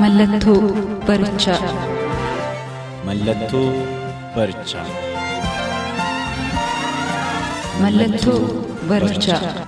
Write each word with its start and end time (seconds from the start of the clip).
Mallattoo 0.00 0.60
barichaa. 1.06 1.58
Mallattoo 3.06 3.68
barichaa. 4.34 4.86
Mallattoo 7.82 8.40
barichaa. 8.88 9.67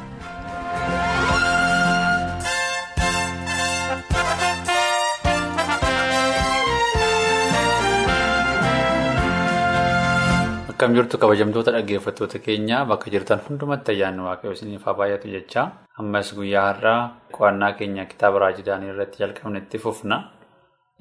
Akkam 10.81 10.95
jirtu 10.97 11.19
kabajamtoota 11.21 11.73
dhaggeeffattoota 11.77 12.39
keenyaa 12.41 12.87
bakka 12.89 13.11
jirtan 13.13 13.41
hundumatti 13.47 13.93
ayyaanni 13.93 14.23
waaqayyoo 14.27 14.55
isiniif 14.57 14.85
haa 14.89 14.95
baay'atu 15.01 15.29
jechaa 15.35 15.65
ammas 16.01 16.29
guyyaa 16.37 16.63
har'aa 16.69 17.01
qo'annaa 17.37 17.73
keenya 17.81 18.07
kitaaba 18.13 18.39
raajidaanii 18.45 18.89
irratti 18.93 19.21
jalqabne 19.23 19.59
itti 19.61 19.79
fufna. 19.83 20.17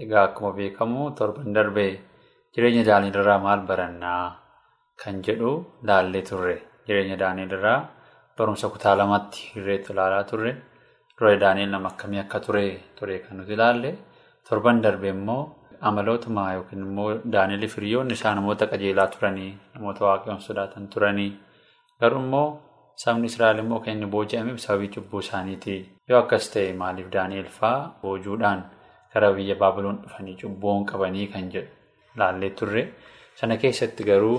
Egaa 0.04 0.24
akkuma 0.28 0.52
beekamu 0.58 1.06
torban 1.20 1.54
darbee 1.58 1.94
jireenya 2.56 2.84
daaniilirraa 2.90 3.38
maal 3.46 3.62
barannaa? 3.70 4.26
Kan 5.02 5.22
jedhu 5.28 5.52
laallee 5.88 6.24
turre. 6.30 6.58
Jireenya 6.88 7.16
daaniilirraa 7.24 7.80
barumsa 8.38 8.68
kutaa 8.74 8.96
lamatti 9.00 9.48
hirreetti 9.56 9.94
ilaalaa 9.96 10.24
turre. 10.32 10.52
Dura 11.16 11.38
daaniil 11.46 11.70
nama 11.72 11.88
akkamii 11.94 12.20
akka 12.26 12.40
ture 12.50 12.66
ture 13.00 13.20
kan 13.24 13.38
nuti 13.38 13.56
ilaalle. 13.56 13.96
Torban 14.50 14.84
darbee 14.84 15.16
immoo 15.16 15.44
amalootuma 15.88 16.54
yookiin 16.54 16.82
immoo 16.86 17.10
daaniilii 17.34 17.68
firiyoonni 17.76 18.14
isaa 18.18 18.34
namoota 18.36 18.68
qajeelaa 18.72 19.08
turanii 19.14 19.52
namoota 19.76 20.06
waaqayyoon 20.06 20.42
sodaatan 20.48 20.88
turanii. 20.96 21.32
Garuu 22.02 22.20
immoo 22.24 22.48
sabni 23.04 23.28
israa'el 23.32 23.60
immoo 23.64 23.80
kan 23.80 23.94
inni 23.94 24.06
booji'ameef 24.16 24.60
sababii 24.66 24.88
cubbuu 24.96 25.20
isaaniiti. 25.26 25.76
Yoo 26.10 26.20
akkas 26.24 26.50
ta'e 26.54 26.74
maaliif 26.82 27.08
daani'el 27.16 27.48
fa'aa 27.60 27.90
boojuudhaan 28.02 28.64
gara 29.14 29.32
biyya 29.38 29.56
baabiloon 29.64 30.02
dhufanii 30.04 30.36
cubbuun 30.42 30.86
qabanii 30.92 31.28
kan 31.34 31.50
jedhu 31.54 31.72
laallee 32.22 32.50
turre? 32.62 32.84
Sana 33.40 33.58
keessatti 33.58 34.04
garuu 34.12 34.38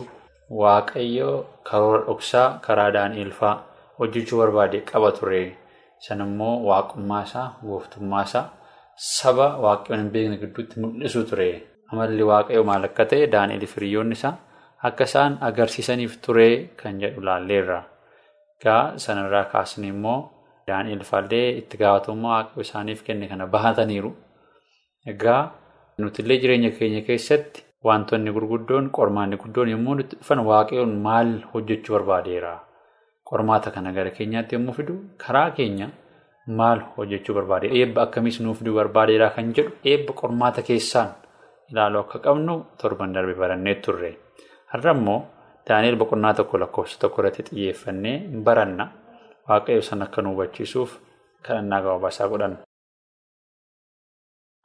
waaqayyo 0.60 1.30
karoora 1.70 2.04
dhoksaa 2.06 2.48
karaa 2.66 2.91
daani'el 2.97 3.32
fa'aa 3.41 3.58
hojjechuu 3.98 4.38
barbaade 4.42 4.80
qaba 4.92 5.10
ture 5.19 5.42
sanammoo 6.06 6.54
waaqummaa 6.69 7.22
isaa 7.28 7.48
gooftummaa 7.66 8.22
isaa. 8.28 8.47
Saba 8.96 9.56
waaqayyoon 9.64 10.00
hin 10.02 10.10
beekne 10.14 10.36
gidduutti 10.42 10.80
mul'isu 10.80 11.22
ture. 11.30 11.50
Amalli 11.92 12.22
waaqayyoo 12.31 12.64
maal 12.70 12.84
akka 12.88 13.04
ta'e 13.12 13.26
daani'el 13.34 13.66
firiyoonni 13.66 14.12
isaa 14.19 14.34
akka 14.88 15.04
isaan 15.10 15.38
agarsiisaniif 15.48 16.19
ture 16.26 16.48
kan 16.82 17.00
jedhu 17.00 17.20
laalleerra. 17.28 17.78
Egaa 18.60 18.98
sanarraa 19.04 19.44
kaasne 19.53 19.88
immoo 19.94 20.19
daani'el 20.69 21.03
faallee 21.10 21.47
itti 21.60 21.76
gaafatamummaa 21.82 22.34
waaqayyoo 22.37 22.66
isaaniif 22.69 23.03
kenne 23.06 23.28
kana 23.28 23.47
bahataniiru. 23.54 24.12
Egaa 25.12 25.41
nutillee 25.98 26.38
jireenya 26.43 26.70
keenya 26.78 27.00
keessatti 27.09 27.64
wantoonni 27.84 28.32
gurguddoon 28.37 28.91
qormaanni 28.97 29.37
guddoon 29.43 29.69
yommuu 29.75 29.94
nutti 30.00 30.16
dhufan 30.20 30.44
waaqayyoon 30.50 30.94
maal 31.06 31.32
hojjechuu 31.54 31.94
barbaadeera. 31.97 32.53
Qormaata 33.28 33.70
kana 33.75 33.93
gara 33.97 34.10
keenyaatti 34.10 34.54
yommuu 34.56 34.75
fidu 34.78 34.94
karaa 35.25 35.50
keenya. 35.56 35.88
Maal 36.46 36.80
hojjechuu 36.96 37.34
barbaade 37.34 37.68
eebba 37.78 38.02
akkamiis 38.06 38.40
nuuf 38.40 38.58
fiduu 38.58 38.74
barbaadeedha 38.78 39.28
kan 39.34 39.52
jedhu 39.56 39.72
eebba 39.92 40.12
qormaata 40.20 40.62
keessaan 40.68 41.10
ilaaluu 41.70 42.00
akka 42.00 42.18
qabnu 42.26 42.54
torban 42.80 43.12
darbe 43.14 43.34
barannee 43.42 43.74
turre. 43.84 44.10
Har'a 44.72 44.92
immoo 44.96 45.20
daani'el 45.68 45.96
boqonnaa 46.00 46.34
tokko 46.34 46.58
lakkoofsa 46.62 46.98
tokko 47.02 47.22
irratti 47.22 47.42
xiyyeeffannee 47.50 48.16
baranna 48.46 48.84
waaqayyo 49.48 49.82
san 49.82 50.02
akka 50.02 50.22
nu 50.22 50.32
hubachiisuuf 50.32 50.90
kadhannaa 51.46 51.80
gabaabaasaa 51.84 52.28
godhanna. 52.32 52.58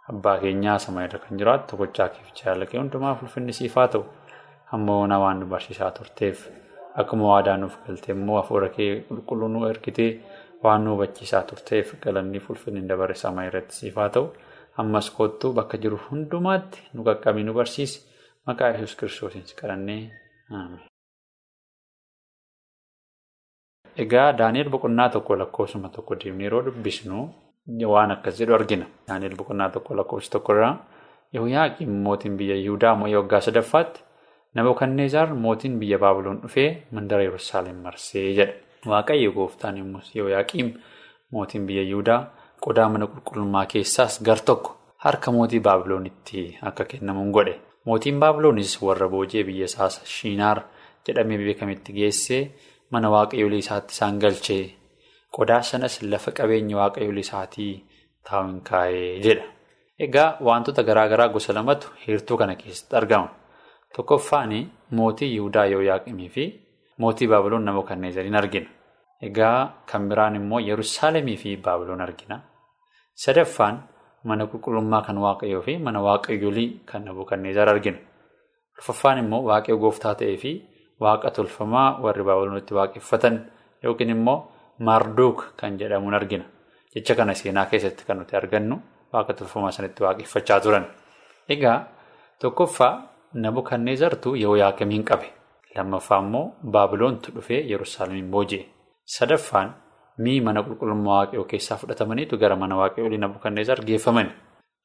Abbaa 0.10 0.38
keenyaa 0.40 0.78
sama 0.80 1.04
irra 1.06 1.20
kan 1.20 1.38
jiraatu 1.40 1.68
tokkochaa 1.72 2.10
keef 2.16 2.28
jaalaqee 2.40 2.80
hundumaaf 2.80 3.22
ulfinni 3.24 3.54
siif 3.60 3.76
haa 3.76 3.88
ta'u 3.88 4.04
hamma 4.72 4.98
ona 5.04 5.20
waan 5.24 5.40
nu 5.40 5.46
barsiisaa 5.54 5.92
turteef 5.92 6.48
akkuma 7.04 7.26
waadaa 7.32 7.58
nuuf 7.58 7.78
galtee 7.86 8.14
immoo 8.16 8.38
hafuura 8.42 8.70
kee 8.76 8.92
qulqulluu 9.08 9.48
nu 9.54 9.68
ergitee. 9.70 10.12
Waan 10.66 10.84
nu 10.86 10.92
hubachiisaa 10.96 11.44
turteef 11.50 11.94
galanniif 12.04 12.50
ulfinni 12.50 12.82
dabarre 12.90 13.16
sama 13.24 13.46
irratti 13.48 13.76
siif 13.80 13.96
haa 14.02 14.10
ta'u 14.16 14.28
ammas 14.82 15.10
kottuu 15.18 15.52
bakka 15.58 15.78
jiru 15.84 15.98
hundumaatti 16.10 16.80
nu 16.94 17.04
qaqqabii 17.08 17.44
nu 17.48 17.54
barsiisi 17.60 18.00
maqaa 18.48 18.70
yesus 18.74 18.96
kiristoosiin 19.00 19.46
kadhannee 19.62 20.02
aame. 20.60 20.78
Egaa 24.04 24.30
Daani'el 24.40 24.70
boqonnaa 24.74 25.10
tokko 25.16 25.38
lakkoofsuma 25.42 25.90
tokko 25.96 26.16
deemnee 26.24 26.46
yeroo 26.48 26.64
dubbisnu 26.66 27.20
waan 27.94 28.12
akkas 28.16 28.40
jedhu 28.40 28.54
argina. 28.58 28.86
Daani'el 29.08 29.36
boqonnaa 29.40 29.70
tokko 29.76 29.96
lakkoofsa 30.00 30.32
tokko 30.32 30.54
irraa 30.56 30.74
Yehooyaaqiim 31.34 31.94
mootiin 32.08 32.36
biyya 32.40 32.56
Yihudaa 32.64 32.96
mo'ee 32.96 33.16
waggaa 33.22 33.42
sadaffaatti 33.48 34.02
Nabukadneezar 34.56 35.34
mootiin 35.46 35.80
biyya 35.80 35.98
Baabiloon 36.04 36.42
dhufee 36.44 36.70
mandara 36.92 37.24
Yerusaalem 37.24 37.76
marsee 37.86 38.28
jedha. 38.38 38.54
Waaqayyo 38.92 39.32
gooftaan 39.38 39.78
yommus 39.78 40.12
Yehooyaaqiim 40.16 40.68
mootiin 41.32 41.66
biyya 41.68 41.84
Yihudaa 41.84 42.20
qodaa 42.66 42.90
mana 42.90 43.08
qulqullummaa 43.08 43.66
keessaas 43.66 44.20
gar 44.28 44.40
tokko 44.50 44.76
harka 45.06 45.32
mootii 45.32 45.60
Baabiloonitti 45.60 46.58
akka 46.62 46.86
kennamuun 46.86 47.32
godhe. 47.32 47.56
Mootiin 47.86 48.20
Baabiloonis 48.20 48.82
warra 48.82 49.08
booji'ee 49.10 49.44
biyya 49.48 49.66
isaas 49.72 50.02
Shiinaar 50.14 50.62
jedhamee 51.08 51.38
beekametti 51.38 51.94
geessee 51.94 52.42
mana 52.92 53.10
waaqayyoolii 53.16 53.60
isaatti 53.66 53.94
isaan 53.94 54.20
galchee 54.20 54.64
qodaa 55.38 55.62
sanas 55.62 56.02
lafa 56.02 56.32
qabeenya 56.32 56.78
waaqayyoolii 56.82 57.26
isaatii 57.28 57.74
taa'uun 58.30 58.62
kaa'ee 58.70 59.20
jedha. 59.26 59.46
Egaa 60.00 60.38
wantoota 60.48 60.84
garaa 60.84 61.08
garaa 61.08 61.28
gosa 61.30 61.54
lamatu 61.54 61.88
heertuu 62.08 62.38
kana 62.38 62.56
keessatti 62.56 62.96
argama. 62.96 63.30
Tokkoffaan 63.96 64.54
mootii 64.92 65.32
Yihudaa 65.36 65.66
Yehooyaaqiimii 65.66 66.30
fi 66.30 66.46
Mootii 66.98 67.28
Baabiloon 67.28 67.66
Nabukadneezariin 67.66 68.36
argina. 68.36 68.70
Egaa 69.22 69.84
kan 69.86 70.10
biraan 70.10 70.36
immoo 70.36 70.60
Yerusaalemii 70.60 71.38
fi 71.38 71.58
Baabiloon 71.58 72.02
argina. 72.02 72.40
Sadaffaan 73.16 73.84
mana 74.24 74.46
qulqullummaa 74.48 75.02
kan 75.02 75.18
Waaqayyoo 75.18 75.62
fi 75.62 75.78
mana 75.78 76.02
Waaqayyoolii 76.02 76.82
kan 76.86 77.06
Nabukadneezar 77.06 77.70
argina. 77.70 77.98
Arfaffaan 78.78 79.18
immoo 79.24 79.42
Waaqayyo 79.48 79.78
gooftaa 79.78 80.16
ta'ee 80.16 80.38
fi 80.38 80.52
Waaqa 81.00 81.32
tolfamaa 81.32 82.00
warri 82.04 82.24
Baabiloonitti 82.24 82.74
waaqeffatan 82.74 83.40
yookiin 83.84 84.10
immoo 84.10 84.52
Maarduuk 84.80 85.54
kan 85.58 85.78
jedhamuun 85.80 86.14
argina. 86.14 86.44
Jecha 86.96 87.16
kana 87.16 87.34
seenaa 87.34 87.66
keessatti 87.66 88.06
kan 88.06 88.18
nuti 88.20 88.36
argannu 88.36 88.82
Waaqa 89.14 89.34
tolfamaa 89.34 89.72
sanitti 89.72 90.04
waaqeffachaa 90.04 90.60
turan. 90.60 90.86
Egaa 91.50 91.88
tokkoffaa 92.40 92.94
Nabukadneezartu 93.34 94.36
Yehooyaaqiimiin 94.36 95.04
qabe. 95.04 95.32
Lammaffaa 95.76 96.20
immoo 96.20 96.56
Baabiloontu 96.72 97.32
dhufee 97.36 97.62
Yerusaalemiin 97.72 98.32
booji'e. 98.32 98.66
Sadaffaan 99.06 99.74
mi'i 100.18 100.42
mana 100.42 100.64
qulqullummaa 100.64 101.18
waaqayyoo 101.20 101.46
keessaa 101.46 101.78
fudhatamaniitu 101.78 102.38
gara 102.38 102.56
mana 102.56 102.76
waaqayyoolii 102.78 103.18
Nabukadneezar 103.22 103.82
geeffaman. 103.86 104.32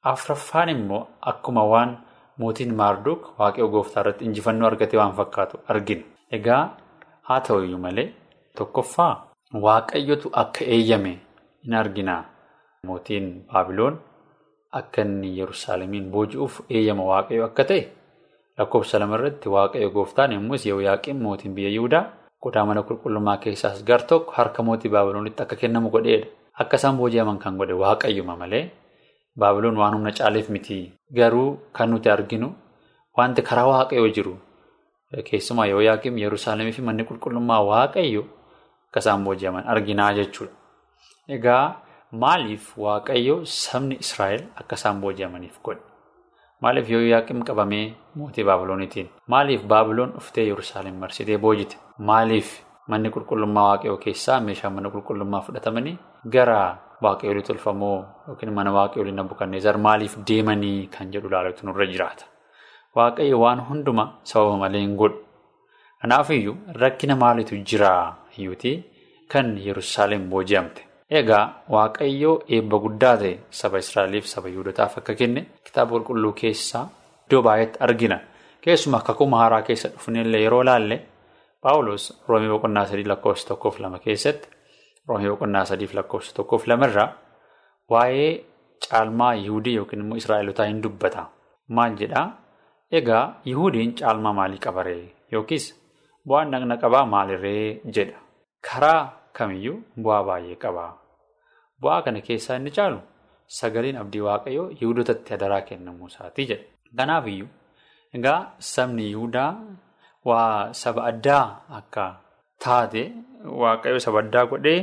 Afraffaan 0.02 0.68
immoo 0.68 1.06
akkuma 1.20 1.64
waan 1.72 1.96
mootiin 2.38 2.74
Maarduuk 2.74 3.32
waaqayyoo 3.38 3.68
gooftaa 3.70 4.00
irratti 4.02 4.24
injifannoo 4.24 4.66
argate 4.68 4.96
waan 4.96 5.12
fakkaatu 5.16 5.60
argina. 5.68 6.04
Egaa 6.32 6.76
haa 7.22 7.40
ta'uyyuu 7.40 7.78
malee 7.78 8.12
tokkoffaa 8.56 9.32
waaqayyotu 9.54 10.30
akka 10.32 10.64
eeyyame 10.64 11.18
in 11.64 11.74
argina. 11.74 12.24
Mootiin 12.86 13.44
Baabiloon 13.52 13.98
akka 14.72 15.02
inni 15.02 15.38
Yerusaalemiin 15.38 16.10
booji'uuf 16.10 16.60
eeyyama 16.70 17.04
waaqayyoo 17.04 17.46
akka 17.46 17.64
ta'e. 17.64 17.88
Lakkoofsa 18.58 18.98
lamarratti 19.00 19.48
waaqayyo 19.48 19.90
gooftaan 19.90 20.32
yommus 20.32 20.66
Yehooyaaqiim 20.66 21.16
mootiin 21.22 21.54
biyya 21.54 21.70
Yihudaa 21.70 22.04
qodaa 22.42 22.64
mana 22.68 22.82
qulqullummaa 22.88 23.36
keessaas 23.42 23.84
gar 23.84 24.02
tokko 24.10 24.32
harka 24.36 24.62
mootii 24.62 24.90
Baabiloonitti 24.90 25.42
akka 25.42 25.56
kennamu 25.56 25.90
godheedha. 25.90 26.26
Akka 26.60 26.76
isaan 26.76 26.96
booji'aman 26.96 27.38
kan 27.38 27.56
godhe 27.60 27.72
waaqayyuma 27.82 28.36
malee 28.36 28.70
Baabiloon 29.38 29.76
waan 29.76 29.94
humna 29.94 30.12
caaleef 30.12 30.48
miti. 30.48 30.92
Garuu 31.14 31.58
kan 31.72 31.90
nuti 31.90 32.08
arginu 32.10 32.48
wanti 33.16 33.42
karaa 33.42 33.66
waaqayyoo 33.72 34.08
jiru 34.16 34.34
keessumaa 35.28 35.66
Yehooyaaqiim 35.66 36.18
Yerusaalemii 36.24 36.72
fi 36.72 36.82
manni 36.82 37.04
qulqullummaa 37.04 37.60
waaqayyo 37.70 38.22
akka 38.88 38.98
isaan 39.04 39.24
booji'aman 39.24 39.64
arginaa 39.72 40.12
jechuudha. 40.18 40.52
Egaa 41.28 41.64
maaliif 42.12 42.72
waaqayyo 42.78 43.36
sabni 43.44 43.96
Israa'el 44.04 44.42
akka 44.60 44.74
isaan 44.80 45.00
booji'amaniif 45.02 45.60
godhe? 45.64 45.82
Maaliif 46.62 46.90
Yooyaaqiim 46.90 47.40
qabamee 47.48 47.94
mootii 48.14 48.44
Baabiloonitiin? 48.44 49.08
Maaliif 49.26 49.62
Baabiloon 49.64 50.12
dhuftee 50.16 50.44
Yerusaalem 50.44 50.94
marsitee 51.02 51.38
boojite? 51.38 51.76
Maaliif 51.98 52.48
manni 52.88 53.10
qulqullummaa 53.14 53.66
waaqayyoo 53.70 53.96
keessaa 54.04 54.40
meeshaan 54.40 54.74
mana 54.74 54.90
qulqullummaa 54.94 55.40
fudhatamanii 55.46 55.96
gara 56.34 56.58
waaqayyoolii 57.06 57.46
tolfamoo 57.48 57.96
yookiin 58.28 58.52
mana 58.58 58.72
waaqayyoolii 58.76 59.16
Nabukadneezar 59.20 59.78
maaliif 59.86 60.16
deemanii 60.28 60.86
kan 60.98 61.12
jedhu 61.12 61.28
ilaaluutu 61.32 61.66
nurra 61.66 61.86
jiraata? 61.92 62.24
Waaqayyo 62.96 63.40
waan 63.44 63.60
hunduma 63.70 64.04
sababa 64.22 64.56
malee 64.64 64.80
hin 64.84 64.96
godhu. 64.96 65.18
Kanaafiyyuu 66.02 66.56
rakkina 66.82 67.16
maaliitu 67.16 67.56
jira 67.72 67.90
iyyuutii 68.38 68.76
kan 69.32 69.56
Yerusaalem 69.66 70.28
booji'amte? 70.30 70.82
Egaa 71.18 71.44
Waaqayyoo 71.74 72.34
eebba 72.48 72.78
guddaa 72.84 73.16
ta'e 73.22 73.32
saba 73.50 73.78
Israa'eliif 73.78 74.26
saba 74.32 74.48
Yihudotaaf 74.48 74.98
akka 74.98 75.14
kenne 75.14 75.40
kitaaba 75.66 75.90
qulqulluu 75.98 76.32
keessaa 76.40 76.84
iddoo 77.26 77.42
baay'eetti 77.46 77.78
argina. 77.86 78.18
Keessumaa 78.64 79.00
kakuma 79.08 79.38
haaraa 79.42 79.62
keessa 79.62 79.88
dhufnellee 79.88 80.42
yeroo 80.44 80.62
laalle 80.64 81.00
Paawulos 81.62 82.04
Roomii 82.28 82.48
boqonnaa 82.54 82.86
sadii 82.86 83.04
lakkoofsa 83.12 83.48
tokkoof 83.48 83.80
lama 83.80 83.98
keessatti 83.98 84.48
Roomii 85.08 85.30
boqonnaa 85.32 85.64
sadiif 85.70 85.94
lakkoofsa 85.98 86.34
tokkoof 86.34 86.66
lamarraa 86.66 87.08
waa'ee 87.90 88.30
caalmaa 88.88 89.34
Yihudii 89.34 89.74
yookiin 89.76 90.00
immoo 90.04 90.16
Israa'elotaa 90.22 90.66
hin 90.66 90.82
dubbata. 90.82 91.26
Maal 91.68 91.96
jedhaa? 92.00 92.26
Egaa 92.92 93.40
Yihudiin 93.44 93.94
caalmaa 93.98 94.32
maalii 94.32 94.58
qabaree 94.66 95.12
yookiis 95.32 95.66
bu'aan 96.26 96.50
dhagna 96.52 96.76
qabaa 96.76 97.04
maalirree 97.06 97.80
jedha. 97.96 98.18
Karaa 98.70 99.19
kamiyyuu 99.38 99.78
bu'aa 100.02 100.22
baay'ee 100.28 100.56
qaba. 100.64 100.84
Bu'aa 101.82 102.02
kana 102.04 102.20
keessaa 102.26 102.56
inni 102.60 102.70
caalu 102.78 102.98
sagaleen 103.60 103.96
abdii 104.02 104.20
waaqayyoo 104.28 104.68
Yihudotatti 104.80 105.34
adaraa 105.36 105.60
kennamuu 105.68 106.06
isaatii 106.12 106.46
jedha. 106.50 106.64
Kanaafiyyuu 106.96 107.48
egaa 108.18 108.40
sabni 108.72 109.04
Yihudaa 109.10 109.50
waa 110.28 110.72
saba 110.82 111.04
addaa 111.10 111.44
akka 111.78 112.04
taate 112.64 113.02
waaqayyo 113.62 113.98
saba 114.06 114.18
addaa 114.24 114.44
godhee 114.52 114.80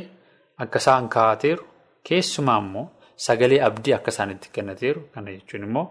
akka 0.65 0.79
isaan 0.83 1.09
kaa'ateeru 1.15 1.63
keessumaa 2.09 2.57
immoo 2.63 2.85
sagalee 3.25 3.59
abdii 3.67 3.93
akka 3.97 4.11
isaanitti 4.15 4.49
kennateeru 4.55 5.01
kana 5.13 5.31
jechuun 5.35 5.63
immoo 5.67 5.85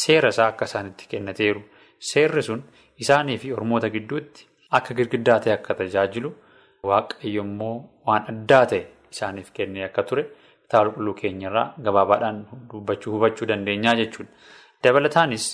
seera 0.00 0.28
isaa 0.34 0.48
akka 0.52 0.64
isaanitti 0.70 1.08
kennateeru 1.12 1.62
seerri 2.10 2.42
sun 2.48 2.60
isaanii 3.04 3.38
fi 3.42 3.52
ormoota 3.56 3.88
gidduutti 3.96 4.46
akka 4.78 4.94
girgiddaa 4.98 5.38
ta'e 5.44 5.52
akka 5.58 5.74
tajaajilu 5.80 6.30
waaqayyo 6.90 7.42
immoo 7.48 7.74
waan 8.10 8.24
addaa 8.32 8.64
ta'e 8.72 8.82
isaaniif 9.12 9.50
kennee 9.56 9.84
akka 9.88 10.02
ture 10.08 10.24
kitaaba 10.62 10.90
qulqulluu 10.90 11.14
keenyarraa 11.20 11.66
gabaabaadhaan 11.86 12.38
dubbachuu 12.72 13.12
hubachuu 13.14 13.46
dandeenyaa 13.50 13.94
jechuudha. 14.00 14.30
Dabalataanis 14.84 15.46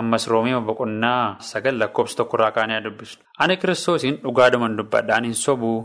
ammas 0.00 0.24
roomii 0.32 0.60
boqonnaa 0.68 1.36
sagal 1.50 1.76
lakkoofsa 1.80 2.16
tokkorraa 2.20 2.50
kaanee 2.56 2.80
dubbisnu. 2.84 3.22
Ani 3.38 3.56
kiristoosiin 3.56 4.16
dhugaadhuman 4.24 4.76
dubbadha 4.78 5.16
ani 5.16 5.28
hin 5.32 5.34
sobuu 5.46 5.78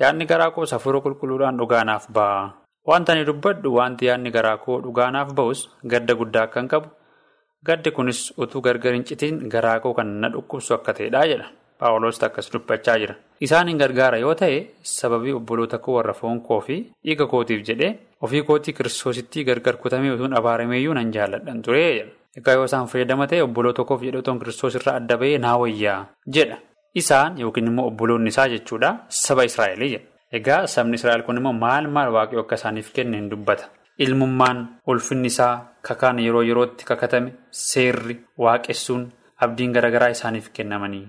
yaadni 0.00 0.26
garaa 0.32 0.50
koo 0.50 0.66
hafuura 0.72 1.00
qulqulluudhaan 1.06 1.58
dhugaanaaf 1.60 2.06
ba'a. 2.18 2.42
Wanta 2.88 3.12
ani 3.12 3.24
dubbadhu 3.26 3.74
wanti 3.78 4.06
yaadni 4.10 4.30
garaa 4.36 4.56
koo 4.64 4.80
dhugaanaaf 4.84 5.32
ba'us 5.38 5.60
gadda 5.94 6.14
guddaa 6.20 6.42
akkan 6.48 6.68
qabu 6.68 6.88
gaddi 7.66 7.90
kunis 7.96 8.20
utuu 8.44 8.60
gargar 8.66 8.92
hin 8.94 9.04
citiin 9.08 9.36
garaa 9.54 9.78
koo 9.80 9.94
kan 9.98 10.06
na 10.22 10.28
dhukkubsu 10.34 10.74
akka 10.78 10.92
ta'edha 10.98 11.26
jedha. 11.32 11.46
Paawuloos 11.82 12.22
akkas 12.22 12.50
dubbachaa 12.54 12.96
jira. 13.02 13.14
Isaan 13.40 13.68
hin 13.68 13.78
gargaara 13.82 14.18
yoo 14.24 14.34
ta'e 14.40 14.58
sababii 14.94 15.32
obboloota 15.38 15.78
koo 15.84 15.94
warra 15.98 16.12
foon 16.14 16.40
koo 16.48 16.60
fi 16.66 16.76
dhiiga 17.04 17.26
kootiif 17.32 17.62
jedhee 17.68 17.92
ofii 18.26 18.42
kootii 18.48 18.72
kiristoosittii 18.78 19.44
gargar 19.48 19.76
kutamee 19.84 20.10
utuun 20.16 20.36
abaarameeyyuu 20.40 20.94
nan 20.98 21.10
jaalladhan 21.16 21.62
ture. 21.62 21.86
Egaa 22.38 22.54
yoo 22.58 22.64
isaan 22.70 22.86
fayyadama 22.92 23.26
ta'e 23.26 23.42
obboloota 23.48 23.84
koof 23.84 24.02
jedhee 24.06 24.18
otoon 24.24 24.38
kiristoos 24.42 24.74
irraa 24.80 24.94
adda 25.00 25.16
bahee 25.22 25.38
naa 25.44 25.56
wayyaa 25.62 25.98
jedha. 26.36 26.56
Isaan 26.94 27.38
yookiin 27.40 27.66
immoo 27.72 27.86
obboloonni 27.90 28.28
isaa 28.34 28.48
jechuudha 28.54 28.90
saba 29.08 29.44
Israa'elii 29.50 29.90
jedha. 29.94 30.06
Egaa 30.38 30.66
sabni 30.74 30.94
Israa'el 31.00 31.22
kun 31.26 31.36
immoo 31.40 31.52
maal 31.64 31.88
maal 31.96 32.12
waaqayyo 32.16 32.40
akka 32.44 32.54
isaaniif 32.60 32.92
kenne 32.98 33.16
hin 33.20 33.30
dubbata. 33.30 33.64
Ilmummaan 33.98 34.60
ulfinni 34.86 35.26
isaa 35.32 35.54
kakaan 35.88 36.18
yeroo 36.26 36.42
yerootti 36.50 36.84
kakatame 36.90 37.32
seerri 37.64 38.16
waaqessuun 38.44 39.02
abdiin 39.46 39.72
garaagaraa 39.76 40.08
isaaniif 40.14 40.48
kennamanii. 40.58 41.04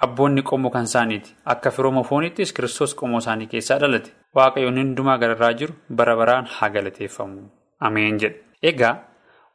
Abboonni 0.00 0.42
qomoo 0.42 0.70
kan 0.70 0.84
isaaniiti. 0.84 1.34
Akka 1.46 1.70
firooma 1.70 2.02
fooniittis 2.04 2.52
kiristoos 2.52 2.94
qomoo 2.94 3.18
isaanii 3.18 3.46
keessaa 3.52 3.78
dhalate. 3.82 4.10
Waaqayyoon 4.36 4.78
hundumaa 4.80 5.18
gararraa 5.18 5.52
jiru 5.60 5.74
bara 5.90 6.16
baraan 6.16 6.46
haa 6.46 6.68
galateeffamu. 6.70 7.42
Ameen 7.80 8.18
jedha. 8.20 8.36
Egaa 8.62 8.94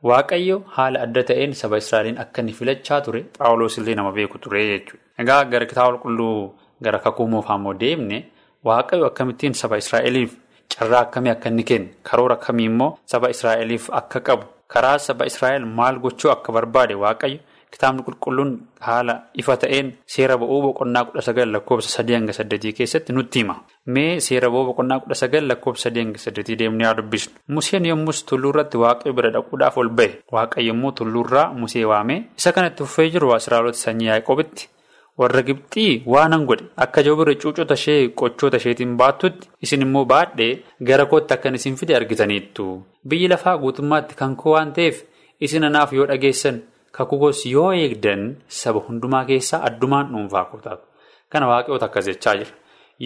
Waaqayyo 0.10 0.58
haala 0.76 1.00
adda 1.06 1.24
ta'een 1.30 1.54
saba 1.56 1.78
Israa'eliin 1.78 2.18
akka 2.20 2.42
inni 2.42 2.54
filachaa 2.54 3.00
ture 3.02 3.22
Phaawulos 3.38 3.78
illee 3.78 3.96
nama 3.96 4.12
beeku 4.12 4.38
ture 4.38 4.64
jechuudha. 4.72 5.04
Egaa 5.20 5.46
gara 5.46 5.66
kitaaba 5.66 5.98
qulqulluu 5.98 6.54
gara 6.84 7.00
kakuu 7.00 7.28
moofaa 7.28 7.56
immoo 7.62 7.74
deemne 7.84 8.20
Waaqayyo 8.66 9.06
akkamittiin 9.12 9.54
saba 9.62 9.78
Israa'eliif 9.84 10.36
carraa 10.76 11.02
akkamii 11.08 11.32
akka 11.36 11.50
inni 11.50 11.64
kenne 11.70 11.90
karoora 12.10 12.36
akkamii 12.36 12.66
immoo 12.72 12.98
saba 13.06 13.30
Israa'eliif 13.36 13.88
akka 14.02 14.20
qabu 14.20 14.44
karaa 14.68 14.98
saba 15.00 15.26
Israa'el 15.32 15.66
maal 15.66 16.00
gochuu 16.04 16.32
akka 16.36 16.52
barbaade 16.52 16.96
Waaqayyo. 17.06 17.40
Kitaabni 17.74 18.04
qulqulluun 18.08 18.52
haala 18.88 19.14
ifa 19.42 19.56
ta'een 19.62 19.88
seera 20.16 20.36
ba'uu 20.42 20.60
boqonnaa 20.66 21.04
kudha 21.10 21.22
sagal 21.28 21.50
lakkoofsa 21.56 21.90
sadii 21.90 22.16
hanga 22.18 22.34
saddeetii 22.38 22.74
keessatti 22.80 23.14
nutti 23.18 23.40
hima. 23.42 23.56
Mee 23.94 24.20
seera 24.26 24.50
ba'uu 24.54 24.66
boqonnaa 24.68 25.00
kudha 25.04 25.16
sagal 25.22 25.48
lakkoofsa 25.52 25.88
sadii 25.90 26.04
hanga 26.06 26.20
saddeetii 26.26 26.56
deemnee 26.60 26.86
haa 26.88 26.98
dubbisnu. 27.00 27.34
Museen 27.48 27.86
yommus 27.90 28.20
tulluurratti 28.30 28.78
waaqayyo 28.84 29.14
bira 29.18 29.32
dhaquudhaaf 29.38 29.78
ol 29.78 29.90
ba'e. 29.90 30.12
Waaqayyo 30.32 30.74
immoo 30.76 30.92
tulluurraa 31.00 31.48
Musee 31.54 31.86
waamee 31.92 32.20
isa 32.38 32.52
kanatti 32.52 32.84
uffee 32.84 33.10
jiru 33.16 33.34
Israa'eloota 33.36 33.78
sanyii 33.86 34.08
Yaaqoobitti 34.12 34.70
warra 35.18 35.42
Gibxii 35.48 36.04
waanan 36.14 36.46
godhe 36.50 36.66
akka 36.86 37.04
jabirri 37.08 37.36
cuucota 37.42 37.74
ishee 37.80 38.10
qochoota 38.20 38.58
isheetiin 38.62 38.94
baattutti 39.02 39.50
isin 39.62 39.82
immoo 39.86 40.06
baadhee 40.14 40.52
gara 40.90 41.06
kootti 41.06 41.34
akkan 41.34 41.56
isin 41.56 41.76
fide 41.76 41.96
argitaniittu. 41.96 42.68
Biyyi 43.08 43.28
lafaa 43.34 43.58
guutummaatti 43.58 44.16
kan 44.22 44.36
koo 44.36 44.54
waan 44.54 44.74
ta'eef 44.78 45.02
isin 45.40 45.64
anaaf 45.70 45.94
yoo 45.94 46.06
dhageessan. 46.12 46.62
Kakukoos 46.98 47.46
yoo 47.56 47.72
eegdan 47.74 48.22
saba 48.48 48.80
hundumaa 48.88 49.26
keessaa 49.30 49.62
addumaan 49.68 50.08
dhuunfaa 50.14 50.46
koo 50.52 50.60
taatu. 50.66 50.84
Kana 51.32 51.48
waaqayyoota 51.52 51.86
akkas 51.90 52.06
jechaa 52.12 52.36
jira. 52.40 52.54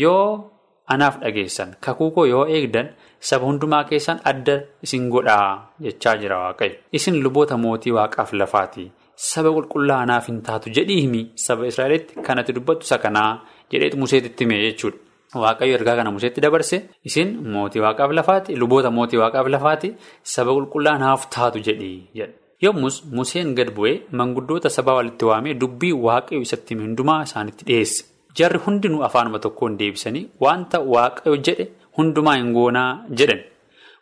Yoo 0.03 0.51
anaaf 0.93 1.15
dhageessan 1.21 1.69
kakukoo 1.85 2.25
yoo 2.33 2.45
eegdan 2.55 2.87
saba 3.29 3.45
hundumaa 3.49 3.83
keessaan 3.89 4.19
adda 4.31 4.55
isin 4.85 5.09
godhaa 5.13 5.71
jechaa 5.85 6.15
jira 6.21 6.37
waaqayyo. 6.43 6.75
Isin 6.97 7.21
luboota 7.23 7.57
mootii 7.63 7.91
waaqaaf 7.97 8.33
lafaati. 8.41 8.91
Saba 9.15 9.49
qulqullaa 9.55 9.99
anaaf 10.05 10.27
hin 10.29 10.41
taatu 10.47 10.69
jedhii 10.77 11.01
himi 11.03 11.21
saba 11.45 11.65
Israa'elitti 11.71 12.21
kanatti 12.27 12.53
dubbattu 12.57 12.83
isa 12.87 12.97
kanaa 13.05 13.29
jedheetu 13.71 13.97
Museetti 14.01 14.43
hime 14.43 14.57
jechuudha. 14.65 14.97
Waaqayyo 15.43 15.73
ergaa 15.79 15.95
kana 15.99 16.11
Museetti 16.15 16.41
dabarse 16.45 16.77
isin 17.09 17.31
mootii 17.53 17.81
waaqaaf 17.85 18.11
lafaati 18.19 18.55
luboota 18.61 18.91
mootii 18.97 19.19
waaqaaf 19.23 19.47
lafaati 19.55 19.89
saba 20.33 20.51
qulqullaa 20.57 20.93
anaaf 20.99 21.29
taatu 21.35 21.59
jedhii 21.69 21.97
jedha. 22.19 22.33
Yommus 22.63 22.95
Museen 23.17 23.53
gad 23.57 23.69
bu'ee 23.77 23.95
manguddoota 24.19 24.69
sabaa 24.77 24.95
walitti 24.99 25.25
waamee 25.29 25.53
dubbii 25.61 25.91
waaqayyo 26.05 26.41
isatti 26.47 26.73
hime 26.73 26.83
hundumaa 26.87 27.21
isaanitti 27.27 27.65
dhiyeesse. 27.67 28.05
Jarri 28.37 28.59
hundinuu 28.65 29.03
afaanuma 29.07 29.39
tokkoon 29.45 29.77
deebisanii 29.81 30.23
wanta 30.45 30.79
waaqayyo 30.95 31.35
jedhe 31.49 31.65
hundumaa 31.97 32.35
hin 32.39 32.51
goonaa 32.57 32.89
jedhan. 33.21 33.41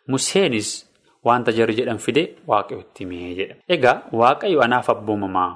Museenis 0.08 0.70
wanta 1.24 1.52
jarri 1.58 1.74
jedhan 1.80 1.98
fide 2.06 2.22
waaqayyotti 2.50 3.04
himee 3.04 3.34
jedha. 3.40 3.54
Egaa 3.68 3.96
waaqayyo 4.20 4.60
anaaf 4.66 4.90
abboomamaa 4.94 5.50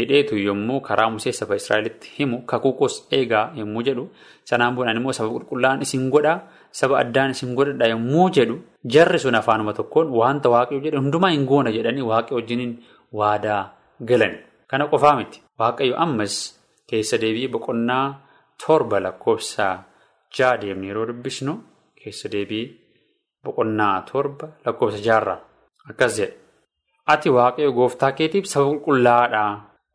jedheetu 0.00 0.36
yommuu 0.46 0.80
karaa 0.88 1.10
Musee 1.16 1.32
saba 1.38 1.56
Israa'elitti 1.60 2.08
himu 2.18 2.42
kakuukos 2.52 2.94
eegaa 3.18 3.46
yommuu 3.60 3.82
jedhu 3.88 4.08
sanaan 4.50 4.74
boodaan 4.76 4.96
immoo 5.00 5.12
saba 5.18 5.28
qulqullaa'an 5.34 5.82
isin 5.86 6.08
godhaa 6.14 6.38
saba 6.78 6.98
addaan 7.02 7.30
isin 7.34 7.54
godhadha 7.58 7.86
yommuu 7.92 8.26
jedhu 8.36 8.56
jarri 8.94 9.18
sun 9.24 9.34
afaanuma 9.40 9.72
tokkoon 9.78 10.08
wanta 10.20 10.48
waaqayyo 10.54 10.80
jedhe 10.86 10.98
hundumaa 11.02 11.30
hin 11.34 11.44
goona 11.50 11.70
jedhanii 11.76 12.06
waaqayyo 12.10 12.36
wajjiniin 12.40 12.72
waadaa 13.18 13.62
galan. 14.08 14.34
Kana 14.70 14.84
qofaa 14.92 15.16
miti 15.18 15.42
waaqayyo 15.60 15.94
ammas 16.04 16.34
keessa 16.88 17.18
deebii 17.22 17.48
boqonnaa 17.54 18.06
torba 18.66 19.00
lakkoofsa 19.06 19.66
ja'a 20.36 20.56
deemnee 20.62 20.88
yeroo 20.90 21.06
dubbisnu 21.10 21.54
keessa 22.02 22.28
deebii 22.34 22.64
boqonnaa 23.44 23.96
torba 24.12 24.46
lakkoofsa 24.64 25.00
jaarraa 25.08 25.40
akkas 25.90 26.16
jedha. 26.18 26.34
Ati 27.12 27.28
waaqayyo 27.36 27.72
gooftaa 27.78 28.12
keetiif 28.18 28.46
saba 28.52 28.66
qulqullaa'aadha. 28.70 29.44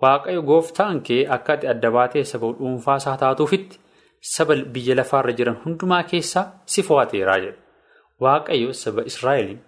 Waaqayyo 0.03 0.41
gooftaan 0.49 0.97
kee 1.07 1.21
akka 1.35 1.53
ati 1.53 1.67
adda 1.73 1.89
baatee 1.95 2.23
saba 2.31 2.47
dhuunfaa 2.57 2.97
isaa 3.01 3.17
taatuufitti 3.21 3.79
saba 4.21 4.55
biyya 4.55 4.95
lafaarra 4.95 5.33
jiran 5.33 5.57
hundumaa 5.63 6.03
keessaa 6.03 6.45
si 6.65 6.83
fo'ateeraa 6.83 7.39
jedha. 7.39 7.57
Waaqayyo 8.21 8.73
saba 8.73 9.01
Israa'eliin 9.11 9.59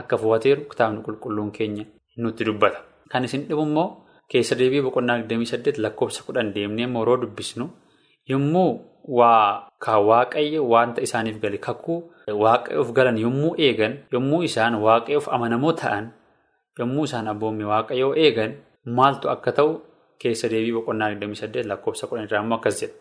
akka 0.00 0.16
fo'ateeru 0.22 0.64
kitaabni 0.70 1.02
qulqulluun 1.06 1.50
keenya 1.52 1.84
nutti 2.18 2.44
dubbata. 2.44 2.78
Kan 3.10 3.24
isin 3.24 3.46
dhibu 3.48 3.62
immoo 3.62 3.88
keessa 4.30 4.54
deebii 4.58 4.82
boqonnaa 4.86 5.18
28 5.22 5.80
lakkoofsa 5.84 6.22
10 6.32 6.52
deemnee 6.54 6.84
immoo 6.88 7.02
yeroo 7.02 7.16
dubbisnu 7.22 7.66
yommuu 8.28 8.70
waa 9.18 9.68
ka 9.78 9.98
waaqayyo 10.00 10.60
wanta 10.68 11.02
isaaniif 11.06 11.40
gale 11.40 11.58
kakuu 11.58 11.98
waaqayyoof 12.42 12.92
galan 12.96 13.18
yommuu 13.24 13.54
eegan 13.58 13.98
yommuu 14.12 14.42
isaan 14.48 14.74
waaqayyoof 14.84 15.28
amanamoo 15.28 15.72
ta'an 15.80 16.06
yommuu 16.78 17.04
isaan 17.04 17.28
abboommii 17.32 17.68
waaqayyoo 17.72 18.14
eegan 18.24 18.54
maaltu 18.98 19.28
akka 19.34 19.52
ta'u 19.58 19.72
keessa 20.18 20.48
deebii 20.52 20.72
boqonnaa 20.78 21.10
28 21.14 21.68
lakkoofsa 21.72 22.06
10 22.06 22.24
irraa 22.28 22.42
immoo 22.44 22.58
akkas 22.58 22.80
jedha. 22.80 22.94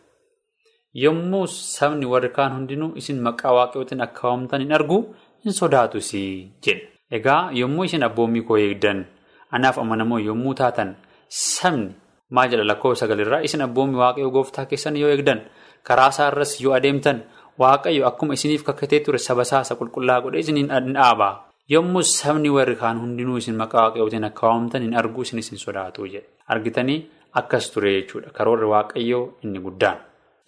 Yommuu 0.94 1.48
sabni 1.50 2.06
warri 2.06 2.30
kaan 2.30 2.54
hundinuu 2.54 2.94
isin 3.02 3.22
maqaa 3.28 3.54
waaqayyootiin 3.58 4.02
akka 4.06 4.28
waamtan 4.30 4.62
hin 4.62 4.74
argu 4.78 4.98
hin 5.46 5.54
sodaatus 5.60 6.12
jedha. 6.14 6.86
Egaa 7.12 7.50
yommuu 7.60 7.84
isin 7.90 8.04
abboommii 8.06 8.42
koo 8.46 8.58
eegdan 8.58 9.06
anaaf 9.52 9.80
amanamoo 9.84 10.20
yommuu 10.20 10.54
taatan 10.60 10.96
sabni 11.30 11.90
maal 12.30 12.50
jedha 12.52 12.66
lakkoofsa 12.72 13.06
sagalirraa 13.06 13.42
isin 13.48 13.66
abboommii 13.66 14.02
waaqayyoo 14.04 14.32
gooftaa 14.38 14.66
keessan 14.70 14.98
yoo 15.02 15.10
eegdan 15.16 15.42
karaa 15.90 16.10
isaarras 16.14 16.54
yoo 16.62 16.74
adeemtan 16.78 17.24
waaqayyo 17.66 18.06
akkuma 18.12 18.38
isiniif 18.38 18.64
kakkatee 18.70 19.00
ture 19.08 19.18
saba 19.26 19.42
isaa 19.50 19.80
qulqullaa 19.82 20.22
godhee 20.22 20.46
isiniin 20.46 20.70
dhaabaa. 20.94 21.34
Yommuu 21.74 22.04
sabni 22.04 22.50
warri 22.54 22.76
kaan 22.76 23.02
hundinuu 23.02 23.38
isin 23.42 23.56
maqaa 23.56 23.84
waaqayyootiin 23.86 24.30
akka 24.30 24.48
waamtan 24.48 24.82
hin 24.86 24.98
argu 25.02 25.22
isin 25.22 25.40
isin 25.40 25.58
sodaatu 25.66 26.08
jedha. 26.14 26.28
Argitanii 26.48 27.02
akkas 27.42 27.72
ture 27.74 27.94
jechuudha. 28.02 28.30
Karoorri 28.38 28.68
waaqayyoo 28.74 29.26
inni 29.44 29.60
guddaan. 29.60 29.98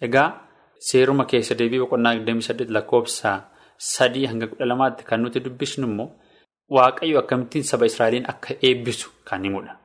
Egaa 0.02 0.28
seeruma 0.88 1.24
keessa 1.24 1.54
deebii 1.58 1.80
boqonnaa 1.84 2.14
28 2.14 2.70
lakkoofsa 2.76 3.30
sadii 3.78 4.26
hanga 4.30 4.46
kudha 4.46 4.66
lamaatti 4.68 5.04
kan 5.04 5.20
nuti 5.22 5.40
dubbisnu 5.44 5.86
immoo 5.88 6.08
waaqayyo 6.76 7.18
akkamittiin 7.22 7.64
saba 7.64 7.86
Israa'eliin 7.86 8.26
akka 8.32 8.54
eebbisu 8.62 9.08
kan 9.28 9.44
himudha. 9.44 9.76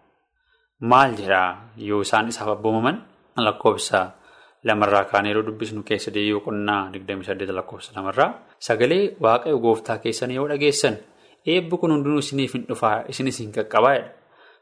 Maal 0.89 1.11
jedhaa 1.19 1.71
yoo 1.77 2.01
isaan 2.01 2.27
isaaf 2.27 2.49
abboomaman 2.55 2.97
lakkoofsa 3.37 3.99
lamarraa 4.63 5.03
kaan 5.11 5.25
yeroo 5.29 5.45
dubbisnu 5.47 5.83
keessa 5.83 6.11
deebii 6.13 6.33
boqonnaa 6.39 6.81
28 6.93 7.55
lakkoofsa 7.59 7.91
lamarraa 7.95 8.29
sagalee 8.67 9.15
waaqayyo 9.23 9.59
gooftaa 9.65 9.97
keessan 10.03 10.31
yoo 10.37 10.47
dhageessan 10.51 10.97
eebbi 11.53 11.77
kun 11.77 11.91
hundinuu 11.93 12.19
isiniif 12.25 12.53
hin 12.53 12.65
dhufaa 12.69 12.95
isinis 13.13 13.39
hin 13.39 13.51
qaqqabaadha. 13.55 14.09